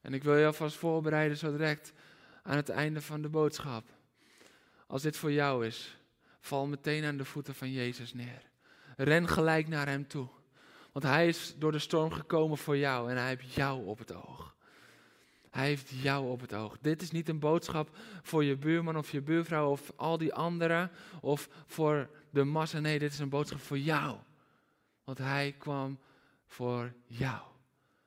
[0.00, 1.92] En ik wil je alvast voorbereiden zo direct
[2.42, 3.84] aan het einde van de boodschap.
[4.86, 5.98] Als dit voor jou is,
[6.40, 8.42] val meteen aan de voeten van Jezus neer.
[8.96, 10.28] Ren gelijk naar Hem toe.
[10.92, 14.12] Want Hij is door de storm gekomen voor jou en Hij heeft jou op het
[14.12, 14.56] oog.
[15.58, 16.78] Hij heeft jou op het oog.
[16.80, 20.90] Dit is niet een boodschap voor je buurman of je buurvrouw of al die anderen
[21.20, 22.80] of voor de massa.
[22.80, 24.18] Nee, dit is een boodschap voor jou.
[25.04, 25.98] Want hij kwam
[26.46, 27.42] voor jou.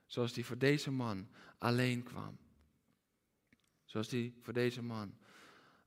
[0.05, 2.37] Zoals hij voor deze man alleen kwam.
[3.85, 5.17] Zoals hij voor deze man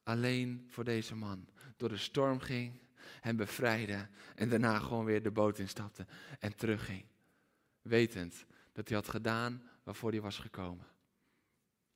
[0.03, 2.81] alleen voor deze man door de storm ging,
[3.21, 6.07] hem bevrijdde en daarna gewoon weer de boot instapte
[6.39, 7.05] en terugging.
[7.83, 10.93] Wetend dat hij had gedaan waarvoor hij was gekomen.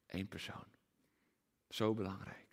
[0.08, 0.64] Eén persoon.
[1.68, 2.46] Zo belangrijk.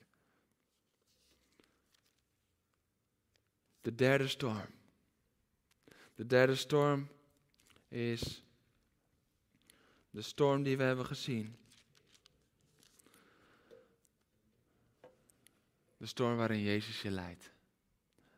[3.82, 4.74] De derde storm.
[6.16, 7.10] De derde storm
[7.88, 8.44] is
[10.10, 11.58] de storm die we hebben gezien.
[15.98, 17.52] De storm waarin Jezus je leidt.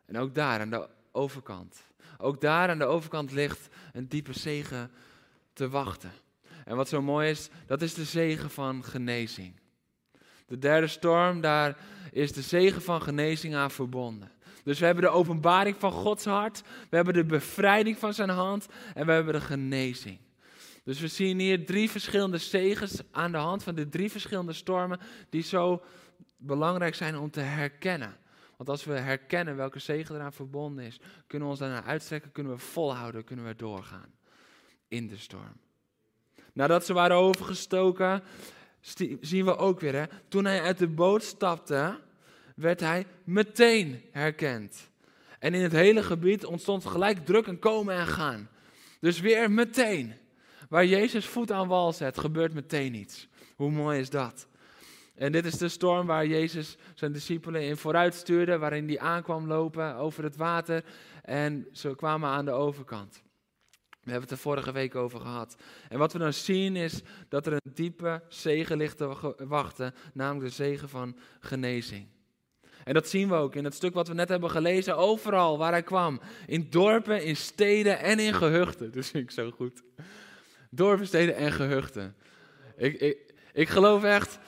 [0.05, 1.83] En ook daar aan de overkant.
[2.17, 4.91] Ook daar aan de overkant ligt een diepe zegen
[5.53, 6.11] te wachten.
[6.67, 9.53] En wat zo mooi is, dat is de zegen van genezing.
[10.45, 11.77] De derde storm, daar
[12.11, 14.31] is de zegen van genezing aan verbonden.
[14.63, 18.67] Dus we hebben de openbaring van Gods hart, we hebben de bevrijding van zijn hand
[18.93, 20.19] en we hebben de genezing.
[20.83, 24.99] Dus we zien hier drie verschillende zegens aan de hand van de drie verschillende stormen
[25.29, 25.83] die zo
[26.37, 28.17] belangrijk zijn om te herkennen.
[28.57, 32.53] Want als we herkennen welke zegen eraan verbonden is, kunnen we ons daarna uitstrekken, kunnen
[32.53, 34.13] we volhouden, kunnen we doorgaan
[34.87, 35.65] in de storm.
[36.57, 38.23] Nadat ze waren overgestoken,
[39.21, 41.99] zien we ook weer, hè, toen hij uit de boot stapte,
[42.55, 44.89] werd hij meteen herkend.
[45.39, 48.49] En in het hele gebied ontstond gelijk druk en komen en gaan.
[48.99, 50.13] Dus weer meteen.
[50.69, 53.27] Waar Jezus voet aan wal zet, gebeurt meteen iets.
[53.55, 54.47] Hoe mooi is dat?
[55.15, 59.47] En dit is de storm waar Jezus zijn discipelen in vooruit stuurde, waarin hij aankwam
[59.47, 60.83] lopen over het water.
[61.23, 63.25] En ze kwamen aan de overkant.
[64.07, 65.55] We hebben het er vorige week over gehad.
[65.89, 69.93] En wat we dan zien is dat er een diepe zegen ligt te wa- wachten,
[70.13, 72.07] namelijk de zegen van genezing.
[72.83, 75.71] En dat zien we ook in het stuk wat we net hebben gelezen, overal waar
[75.71, 76.19] hij kwam.
[76.45, 78.91] In dorpen, in steden en in gehuchten.
[79.03, 79.83] Vind ik zo goed.
[80.69, 82.15] Dorpen, steden en gehuchten.
[82.77, 84.39] Ik, ik, ik geloof echt,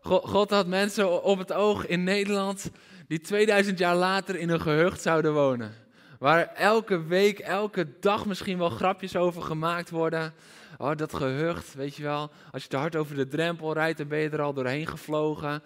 [0.00, 2.70] God had mensen op het oog in Nederland
[3.08, 5.74] die 2000 jaar later in een gehucht zouden wonen.
[6.22, 10.34] Waar elke week, elke dag misschien wel grapjes over gemaakt worden.
[10.78, 12.30] Oh, dat gehucht, weet je wel.
[12.50, 15.62] Als je te hard over de drempel rijdt, dan ben je er al doorheen gevlogen.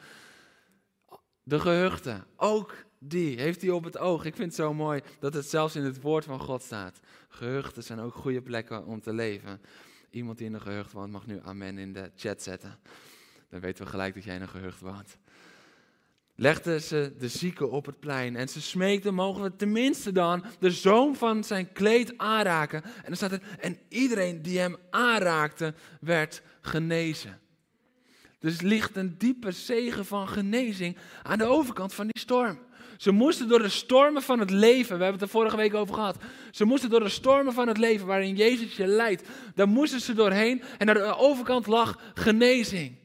[1.43, 4.25] De gehuchten, ook die heeft hij op het oog.
[4.25, 7.01] Ik vind het zo mooi dat het zelfs in het woord van God staat.
[7.29, 9.61] Gehuchten zijn ook goede plekken om te leven.
[10.11, 12.79] Iemand die in een gehucht woont mag nu amen in de chat zetten.
[13.49, 15.19] Dan weten we gelijk dat jij in een gehucht woont.
[16.39, 20.71] Legden ze de zieke op het plein en ze smeekten, mogen we tenminste dan de
[20.71, 22.85] zoom van zijn kleed aanraken.
[22.85, 27.39] En dan staat er, en iedereen die hem aanraakte, werd genezen.
[28.39, 32.59] Dus ligt een diepe zegen van genezing aan de overkant van die storm.
[32.97, 35.95] Ze moesten door de stormen van het leven, we hebben het er vorige week over
[35.95, 36.17] gehad.
[36.51, 39.29] Ze moesten door de stormen van het leven waarin Jezus je leidt.
[39.55, 42.97] Daar moesten ze doorheen en aan de overkant lag genezing.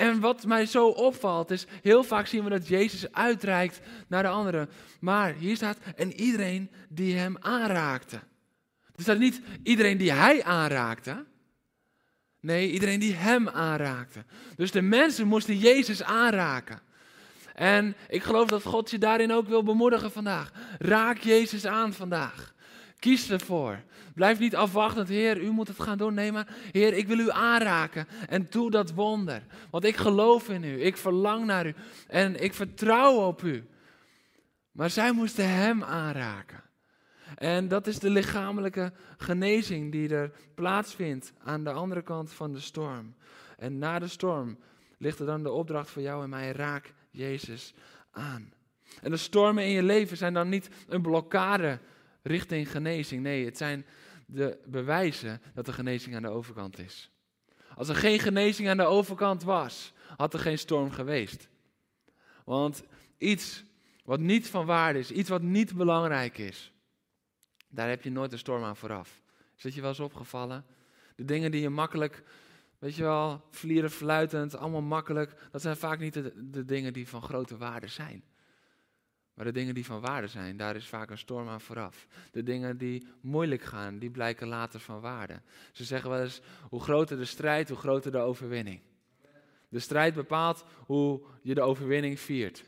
[0.00, 4.28] En wat mij zo opvalt is, heel vaak zien we dat Jezus uitreikt naar de
[4.28, 4.68] anderen.
[5.00, 8.16] Maar hier staat, en iedereen die hem aanraakte.
[8.96, 11.24] Er staat niet iedereen die hij aanraakte.
[12.40, 14.24] Nee, iedereen die hem aanraakte.
[14.56, 16.80] Dus de mensen moesten Jezus aanraken.
[17.54, 20.52] En ik geloof dat God je daarin ook wil bemoedigen vandaag.
[20.78, 22.54] Raak Jezus aan vandaag.
[23.00, 23.82] Kies ervoor.
[24.14, 26.14] Blijf niet afwachtend, Heer, u moet het gaan doen.
[26.14, 29.42] Nee, maar Heer, ik wil u aanraken en doe dat wonder.
[29.70, 31.74] Want ik geloof in u, ik verlang naar u
[32.08, 33.68] en ik vertrouw op u.
[34.72, 36.62] Maar zij moesten hem aanraken.
[37.36, 42.60] En dat is de lichamelijke genezing die er plaatsvindt aan de andere kant van de
[42.60, 43.14] storm.
[43.58, 44.58] En na de storm
[44.98, 47.74] ligt er dan de opdracht voor jou en mij, raak Jezus
[48.10, 48.52] aan.
[49.02, 51.78] En de stormen in je leven zijn dan niet een blokkade
[52.22, 53.22] richting genezing.
[53.22, 53.86] Nee, het zijn
[54.26, 57.10] de bewijzen dat de genezing aan de overkant is.
[57.74, 61.48] Als er geen genezing aan de overkant was, had er geen storm geweest.
[62.44, 62.82] Want
[63.18, 63.64] iets
[64.04, 66.72] wat niet van waarde is, iets wat niet belangrijk is,
[67.68, 69.22] daar heb je nooit een storm aan vooraf.
[69.56, 70.64] Is dat je wel eens opgevallen?
[71.16, 72.22] De dingen die je makkelijk,
[72.78, 77.08] weet je wel, vlieren fluitend, allemaal makkelijk, dat zijn vaak niet de, de dingen die
[77.08, 78.24] van grote waarde zijn.
[79.40, 82.06] Maar de dingen die van waarde zijn, daar is vaak een storm aan vooraf.
[82.32, 85.40] De dingen die moeilijk gaan, die blijken later van waarde.
[85.72, 88.80] Ze zeggen wel eens, hoe groter de strijd, hoe groter de overwinning.
[89.68, 92.64] De strijd bepaalt hoe je de overwinning viert.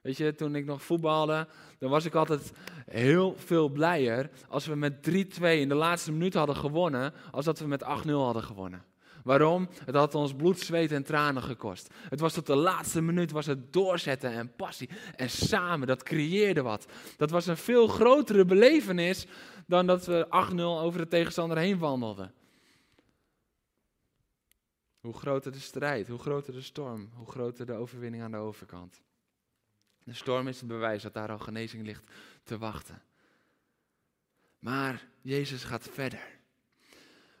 [0.00, 1.48] Weet je, toen ik nog voetbalde,
[1.78, 2.52] dan was ik altijd
[2.86, 7.58] heel veel blijer als we met 3-2 in de laatste minuut hadden gewonnen, als dat
[7.58, 8.84] we met 8-0 hadden gewonnen.
[9.26, 9.68] Waarom?
[9.84, 11.94] Het had ons bloed, zweet en tranen gekost.
[12.08, 14.88] Het was tot de laatste minuut was het doorzetten en passie.
[15.16, 16.86] En samen, dat creëerde wat.
[17.16, 19.26] Dat was een veel grotere belevenis
[19.66, 22.34] dan dat we 8-0 over de tegenstander heen wandelden.
[25.00, 29.02] Hoe groter de strijd, hoe groter de storm, hoe groter de overwinning aan de overkant.
[30.04, 32.10] De storm is het bewijs dat daar al genezing ligt
[32.42, 33.02] te wachten.
[34.58, 36.35] Maar Jezus gaat verder.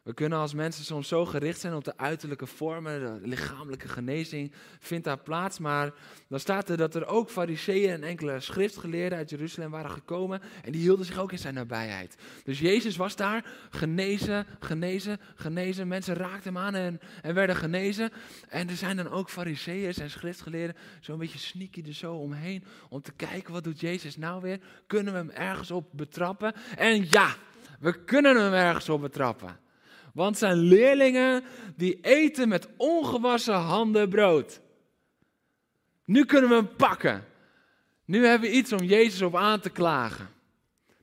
[0.06, 4.52] We kunnen als mensen soms zo gericht zijn op de uiterlijke vormen, de lichamelijke genezing
[4.80, 5.92] vindt daar plaats, maar
[6.28, 10.72] dan staat er dat er ook fariseeën en enkele schriftgeleerden uit Jeruzalem waren gekomen en
[10.72, 12.16] die hielden zich ook in zijn nabijheid.
[12.44, 18.10] Dus Jezus was daar, genezen, genezen, genezen, mensen raakten hem aan en, en werden genezen.
[18.48, 23.02] En er zijn dan ook fariseeën en schriftgeleerden zo'n beetje sneaky er zo omheen om
[23.02, 26.54] te kijken wat doet Jezus nou weer, kunnen we hem ergens op betrappen?
[26.76, 27.34] En ja,
[27.80, 29.64] we kunnen hem ergens op betrappen.
[30.16, 34.60] Want zijn leerlingen die eten met ongewassen handen brood.
[36.04, 37.24] Nu kunnen we hem pakken.
[38.04, 40.28] Nu hebben we iets om Jezus op aan te klagen.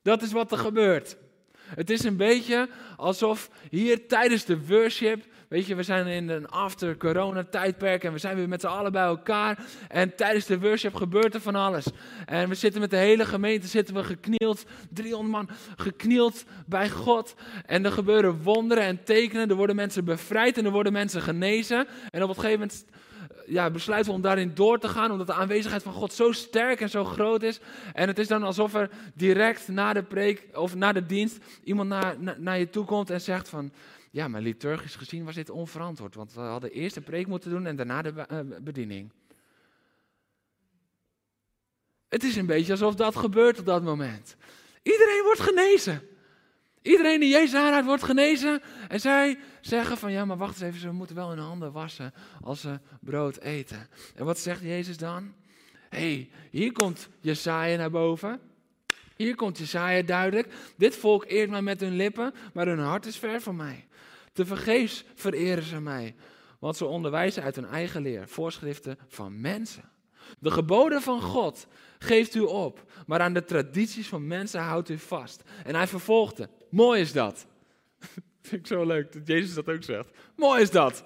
[0.01, 1.17] Dat is wat er gebeurt.
[1.57, 6.49] Het is een beetje alsof hier tijdens de worship, weet je, we zijn in een
[6.49, 9.65] after corona tijdperk en we zijn weer met z'n allen bij elkaar.
[9.89, 11.85] En tijdens de worship gebeurt er van alles.
[12.25, 17.35] En we zitten met de hele gemeente, zitten we geknield, 300 man geknield bij God.
[17.65, 21.87] En er gebeuren wonderen en tekenen, er worden mensen bevrijd en er worden mensen genezen.
[22.09, 22.85] En op een gegeven moment
[23.45, 26.81] ja, besluiten we om daarin door te gaan, omdat de aanwezigheid van God zo sterk
[26.81, 27.59] en zo groot is.
[27.93, 31.89] En het is dan alsof er direct na de preek of na de dienst iemand
[31.89, 33.71] naar, naar, je toe komt en zegt van,
[34.13, 37.65] ja, maar liturgisch gezien was dit onverantwoord, want we hadden eerst de preek moeten doen
[37.65, 39.11] en daarna de eh, bediening.
[42.07, 44.35] Het is een beetje alsof dat gebeurt op dat moment.
[44.83, 46.01] Iedereen wordt genezen.
[46.81, 48.61] Iedereen die Jezus aanraakt wordt genezen.
[48.87, 52.13] En zij zeggen van ja, maar wacht eens even, ze moeten wel hun handen wassen
[52.41, 53.87] als ze brood eten.
[54.15, 55.33] En wat zegt Jezus dan?
[55.89, 58.41] Hé, hey, hier komt Jesaja naar boven.
[59.15, 60.53] Hier komt Jesaja duidelijk.
[60.77, 63.87] Dit volk eert mij met hun lippen, maar hun hart is ver van mij.
[64.33, 66.15] Te vergeefs vereren ze mij,
[66.59, 69.91] want ze onderwijzen uit hun eigen leer, voorschriften van mensen.
[70.39, 71.67] De geboden van God
[71.99, 75.43] geeft u op, maar aan de tradities van mensen houdt u vast.
[75.63, 76.49] En hij vervolgde.
[76.69, 77.47] Mooi is dat.
[78.41, 80.09] Vind ik zo leuk dat Jezus dat ook zegt.
[80.35, 81.03] Mooi is dat.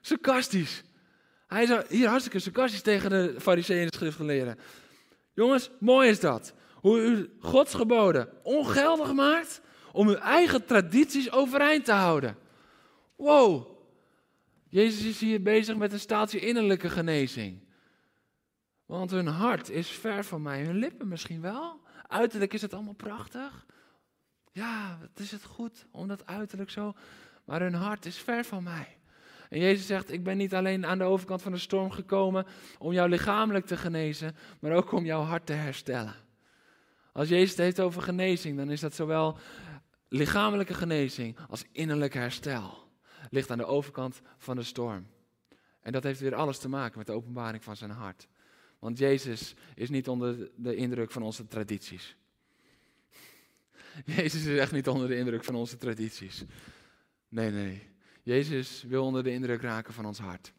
[0.00, 0.82] Sarcastisch.
[1.46, 4.58] Hij is hier hartstikke sarcastisch tegen de fariseeën en de schriftgeleerden.
[5.34, 6.54] Jongens, mooi is dat.
[6.82, 9.60] Hoe u Gods geboden ongeldig maakt
[9.92, 12.36] om uw eigen tradities overeind te houden.
[13.16, 13.66] Wow.
[14.68, 17.60] Jezus is hier bezig met een staaltje innerlijke genezing.
[18.86, 21.80] Want hun hart is ver van mij, hun lippen misschien wel.
[22.06, 23.66] Uiterlijk is het allemaal prachtig.
[24.52, 26.94] Ja, het is het goed om dat uiterlijk zo.
[27.44, 28.96] Maar hun hart is ver van mij.
[29.48, 32.46] En Jezus zegt: Ik ben niet alleen aan de overkant van de storm gekomen
[32.78, 36.21] om jou lichamelijk te genezen, maar ook om jouw hart te herstellen.
[37.12, 39.38] Als Jezus het heeft over genezing, dan is dat zowel
[40.08, 42.90] lichamelijke genezing als innerlijk herstel.
[43.30, 45.06] Ligt aan de overkant van de storm.
[45.80, 48.28] En dat heeft weer alles te maken met de openbaring van zijn hart.
[48.78, 52.16] Want Jezus is niet onder de indruk van onze tradities.
[54.16, 56.44] Jezus is echt niet onder de indruk van onze tradities.
[57.28, 57.90] Nee, nee.
[58.22, 60.52] Jezus wil onder de indruk raken van ons hart.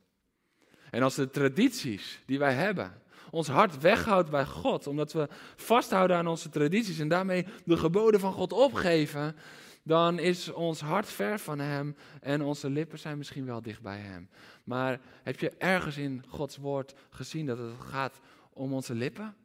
[0.90, 3.02] En als de tradities die wij hebben
[3.34, 8.20] ons hart weghoudt bij God, omdat we vasthouden aan onze tradities en daarmee de geboden
[8.20, 9.36] van God opgeven,
[9.84, 14.00] dan is ons hart ver van Hem en onze lippen zijn misschien wel dicht bij
[14.00, 14.30] Hem.
[14.64, 18.20] Maar heb je ergens in Gods woord gezien dat het gaat
[18.50, 19.36] om onze lippen?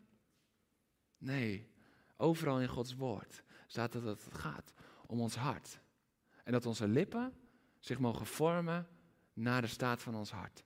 [1.18, 1.70] Nee,
[2.16, 4.72] overal in Gods woord staat dat het gaat
[5.06, 5.80] om ons hart.
[6.44, 7.32] En dat onze lippen
[7.78, 8.88] zich mogen vormen
[9.32, 10.64] naar de staat van ons hart.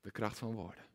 [0.00, 0.90] De kracht van woorden.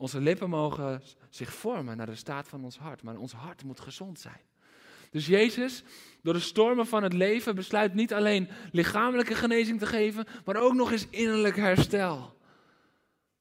[0.00, 3.80] Onze lippen mogen zich vormen naar de staat van ons hart, maar ons hart moet
[3.80, 4.40] gezond zijn.
[5.10, 5.82] Dus Jezus,
[6.22, 10.74] door de stormen van het leven, besluit niet alleen lichamelijke genezing te geven, maar ook
[10.74, 12.38] nog eens innerlijk herstel.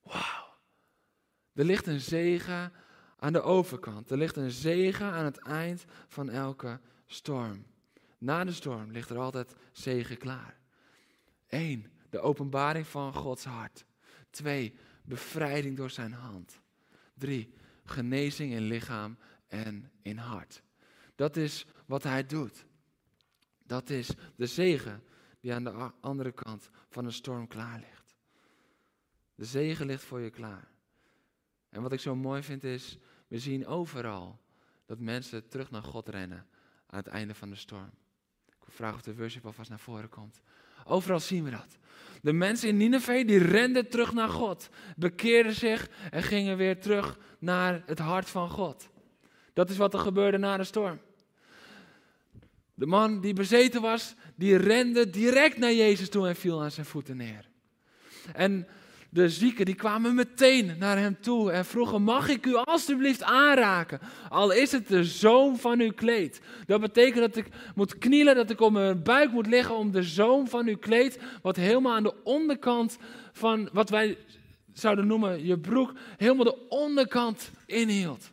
[0.03, 0.57] Wauw.
[1.53, 2.71] Er ligt een zegen
[3.17, 4.11] aan de overkant.
[4.11, 7.65] Er ligt een zegen aan het eind van elke storm.
[8.17, 10.57] Na de storm ligt er altijd zegen klaar.
[11.47, 13.85] Eén, de openbaring van Gods hart.
[14.29, 14.73] Twee,
[15.09, 16.61] bevrijding door zijn hand.
[17.13, 17.53] Drie,
[17.85, 20.61] genezing in lichaam en in hart.
[21.15, 22.65] Dat is wat hij doet.
[23.63, 25.03] Dat is de zegen
[25.39, 28.15] die aan de andere kant van de storm klaar ligt.
[29.35, 30.67] De zegen ligt voor je klaar.
[31.69, 32.97] En wat ik zo mooi vind is,
[33.27, 34.41] we zien overal
[34.85, 36.47] dat mensen terug naar God rennen
[36.85, 37.91] aan het einde van de storm.
[38.45, 40.41] Ik vragen of de worship alvast naar voren komt.
[40.89, 41.77] Overal zien we dat.
[42.21, 47.17] De mensen in Nineveh die renden terug naar God, bekeerden zich en gingen weer terug
[47.39, 48.89] naar het hart van God.
[49.53, 50.99] Dat is wat er gebeurde na de storm.
[52.73, 56.85] De man die bezeten was, die rende direct naar Jezus toe en viel aan zijn
[56.85, 57.49] voeten neer.
[58.33, 58.67] En
[59.09, 63.99] de zieken die kwamen meteen naar hem toe en vroegen: Mag ik u alstublieft aanraken?
[64.29, 66.41] Al is het de zoom van uw kleed.
[66.65, 70.03] Dat betekent dat ik moet knielen, dat ik op mijn buik moet liggen om de
[70.03, 72.97] zoom van uw kleed, wat helemaal aan de onderkant
[73.31, 74.17] van wat wij
[74.73, 78.31] zouden noemen je broek, helemaal de onderkant inhield.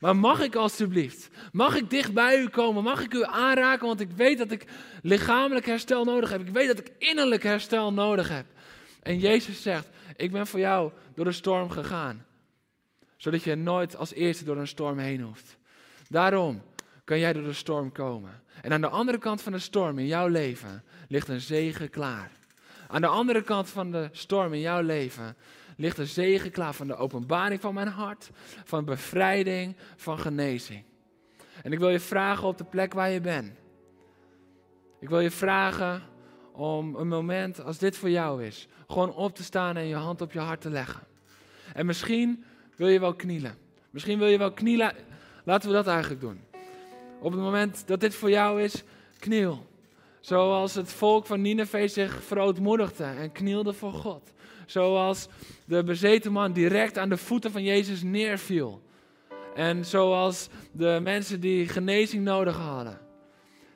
[0.00, 1.28] Maar mag ik alstublieft?
[1.52, 2.82] Mag ik dicht bij u komen?
[2.82, 3.86] Mag ik u aanraken?
[3.86, 4.64] Want ik weet dat ik
[5.02, 6.40] lichamelijk herstel nodig heb.
[6.40, 8.46] Ik weet dat ik innerlijk herstel nodig heb.
[9.06, 12.24] En Jezus zegt: Ik ben voor jou door de storm gegaan.
[13.16, 15.56] Zodat je nooit als eerste door een storm heen hoeft.
[16.08, 16.62] Daarom
[17.04, 18.42] kan jij door de storm komen.
[18.62, 22.30] En aan de andere kant van de storm in jouw leven ligt een zegen klaar.
[22.88, 25.36] Aan de andere kant van de storm in jouw leven
[25.76, 28.30] ligt een zegen klaar van de openbaring van mijn hart,
[28.64, 30.84] van bevrijding, van genezing.
[31.62, 33.52] En ik wil je vragen op de plek waar je bent.
[35.00, 36.02] Ik wil je vragen
[36.56, 40.20] om een moment als dit voor jou is, gewoon op te staan en je hand
[40.20, 41.02] op je hart te leggen.
[41.74, 42.44] En misschien
[42.76, 43.56] wil je wel knielen.
[43.90, 44.94] Misschien wil je wel knielen.
[45.44, 46.40] Laten we dat eigenlijk doen.
[47.20, 48.82] Op het moment dat dit voor jou is,
[49.18, 49.66] kniel.
[50.20, 54.32] Zoals het volk van Nineveh zich verootmoedigde en knielde voor God.
[54.66, 55.28] Zoals
[55.64, 58.82] de bezeten man direct aan de voeten van Jezus neerviel.
[59.54, 63.05] En zoals de mensen die genezing nodig hadden.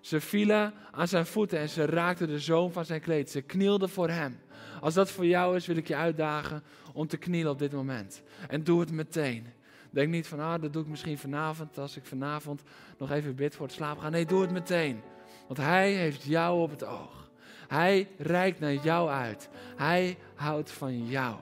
[0.01, 3.31] Ze vielen aan zijn voeten en ze raakten de zoom van zijn kleed.
[3.31, 4.41] Ze knielden voor hem.
[4.81, 8.23] Als dat voor jou is, wil ik je uitdagen om te knielen op dit moment.
[8.49, 9.47] En doe het meteen.
[9.91, 12.63] Denk niet van, ah, dat doe ik misschien vanavond, als ik vanavond
[12.99, 14.13] nog even bid voor het slapen gaan.
[14.13, 15.01] Nee, doe het meteen.
[15.47, 17.31] Want hij heeft jou op het oog.
[17.69, 19.49] Hij reikt naar jou uit.
[19.77, 21.37] Hij houdt van jou.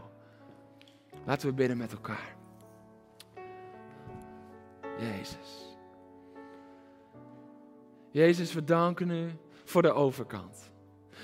[1.25, 2.37] Laten we bidden met elkaar.
[4.99, 5.68] Jezus.
[8.19, 9.31] Jezus, we danken u
[9.65, 10.71] voor de overkant.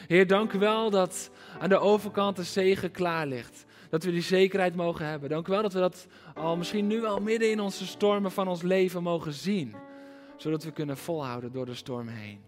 [0.06, 3.64] Heer, dank u wel dat aan de overkant de zegen klaar ligt.
[3.90, 5.28] Dat we die zekerheid mogen hebben.
[5.28, 8.48] Dank u wel dat we dat al misschien nu al midden in onze stormen van
[8.48, 9.74] ons leven mogen zien.
[10.36, 12.40] Zodat we kunnen volhouden door de storm heen.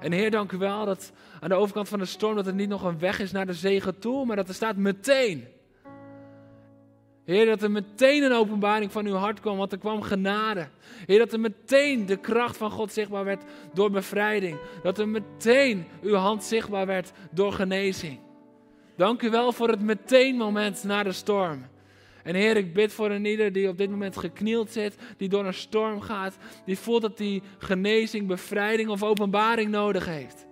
[0.00, 2.68] En Heer, dank u wel dat aan de overkant van de storm dat er niet
[2.68, 5.46] nog een weg is naar de zegen toe, maar dat er staat meteen.
[7.24, 10.68] Heer, dat er meteen een openbaring van uw hart kwam, want er kwam genade.
[11.06, 13.42] Heer, dat er meteen de kracht van God zichtbaar werd
[13.72, 14.58] door bevrijding.
[14.82, 18.18] Dat er meteen uw hand zichtbaar werd door genezing.
[18.96, 21.66] Dank u wel voor het meteen moment na de storm.
[22.22, 25.46] En Heer, ik bid voor een ieder die op dit moment geknield zit, die door
[25.46, 30.46] een storm gaat, die voelt dat hij genezing, bevrijding of openbaring nodig heeft.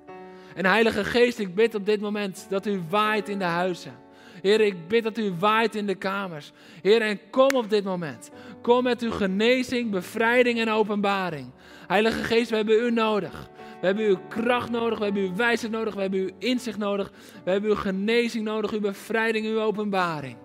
[0.55, 3.95] En Heilige Geest, ik bid op dit moment dat u waait in de huizen.
[4.43, 6.53] Heer, ik bid dat u waait in de kamers.
[6.83, 8.31] Heer, en kom op dit moment.
[8.63, 11.51] Kom met uw genezing, bevrijding en openbaring.
[11.87, 13.51] Heilige Geest, we hebben u nodig.
[13.81, 17.13] We hebben uw kracht nodig, we hebben uw wijsheid nodig, we hebben uw inzicht nodig.
[17.45, 20.37] We hebben uw genezing nodig, uw bevrijding, uw openbaring.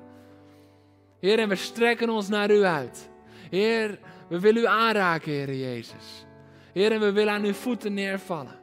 [1.20, 3.10] Heer, en we strekken ons naar u uit.
[3.50, 6.26] Heer, we willen u aanraken, Heer Jezus.
[6.74, 8.60] Heer, en we willen aan uw voeten neervallen.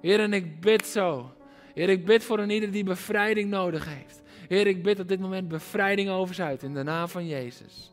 [0.00, 1.32] Heer, en ik bid zo.
[1.74, 4.17] Heer, ik bid voor een ieder die bevrijding nodig heeft.
[4.48, 7.92] Heer, ik bid op dit moment bevrijding overzuit in de naam van Jezus.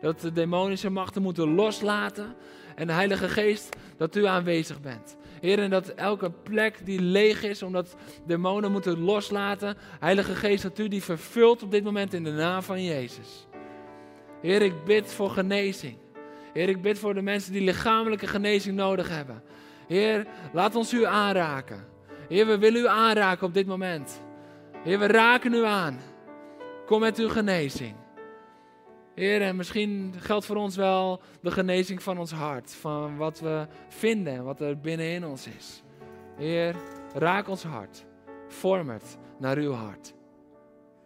[0.00, 2.34] Dat de demonische machten moeten loslaten.
[2.74, 5.16] En de Heilige Geest, dat u aanwezig bent.
[5.40, 7.96] Heer, en dat elke plek die leeg is, omdat
[8.26, 9.76] demonen moeten loslaten.
[10.00, 13.46] Heilige Geest, dat u die vervult op dit moment in de naam van Jezus.
[14.42, 15.96] Heer, ik bid voor genezing.
[16.52, 19.42] Heer, ik bid voor de mensen die lichamelijke genezing nodig hebben.
[19.86, 21.84] Heer, laat ons u aanraken.
[22.28, 24.20] Heer, we willen u aanraken op dit moment.
[24.82, 25.98] Heer, we raken u aan.
[26.86, 27.96] Kom met uw genezing.
[29.14, 32.74] Heer, en misschien geldt voor ons wel de genezing van ons hart.
[32.74, 35.82] Van wat we vinden en wat er binnenin ons is.
[36.36, 36.74] Heer,
[37.14, 38.06] raak ons hart.
[38.48, 40.14] Vorm het naar uw hart.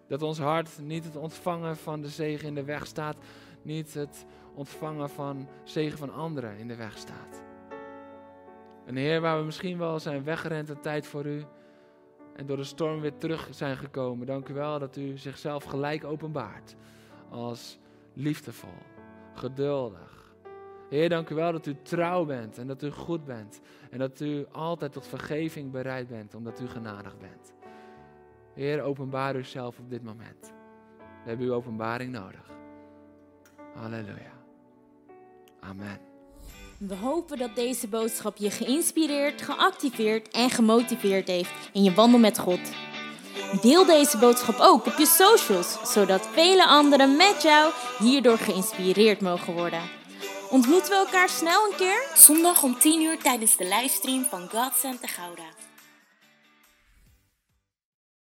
[0.08, 3.16] Dat ons hart niet het ontvangen van de zegen in de weg staat.
[3.62, 7.42] Niet het ontvangen van zegen van anderen in de weg staat.
[8.86, 11.44] En Heer, waar we misschien wel zijn weggerend een tijd voor u
[12.36, 14.26] en door de storm weer terug zijn gekomen.
[14.26, 16.76] Dank u wel dat u zichzelf gelijk openbaart
[17.30, 17.78] als
[18.12, 18.82] liefdevol,
[19.34, 20.34] geduldig.
[20.88, 23.60] Heer, dank u wel dat u trouw bent en dat u goed bent.
[23.90, 27.54] En dat u altijd tot vergeving bereid bent, omdat u genadig bent.
[28.54, 30.52] Heer, openbaar uzelf op dit moment.
[31.22, 32.50] We hebben uw openbaring nodig.
[33.74, 34.32] Halleluja.
[35.60, 36.11] Amen.
[36.88, 42.38] We hopen dat deze boodschap je geïnspireerd, geactiveerd en gemotiveerd heeft in je wandel met
[42.38, 42.58] God.
[43.60, 49.54] Deel deze boodschap ook op je socials, zodat vele anderen met jou hierdoor geïnspireerd mogen
[49.54, 49.82] worden.
[50.50, 52.02] Ontmoeten we elkaar snel een keer?
[52.14, 55.71] Zondag om 10 uur tijdens de livestream van God Santa Gouda.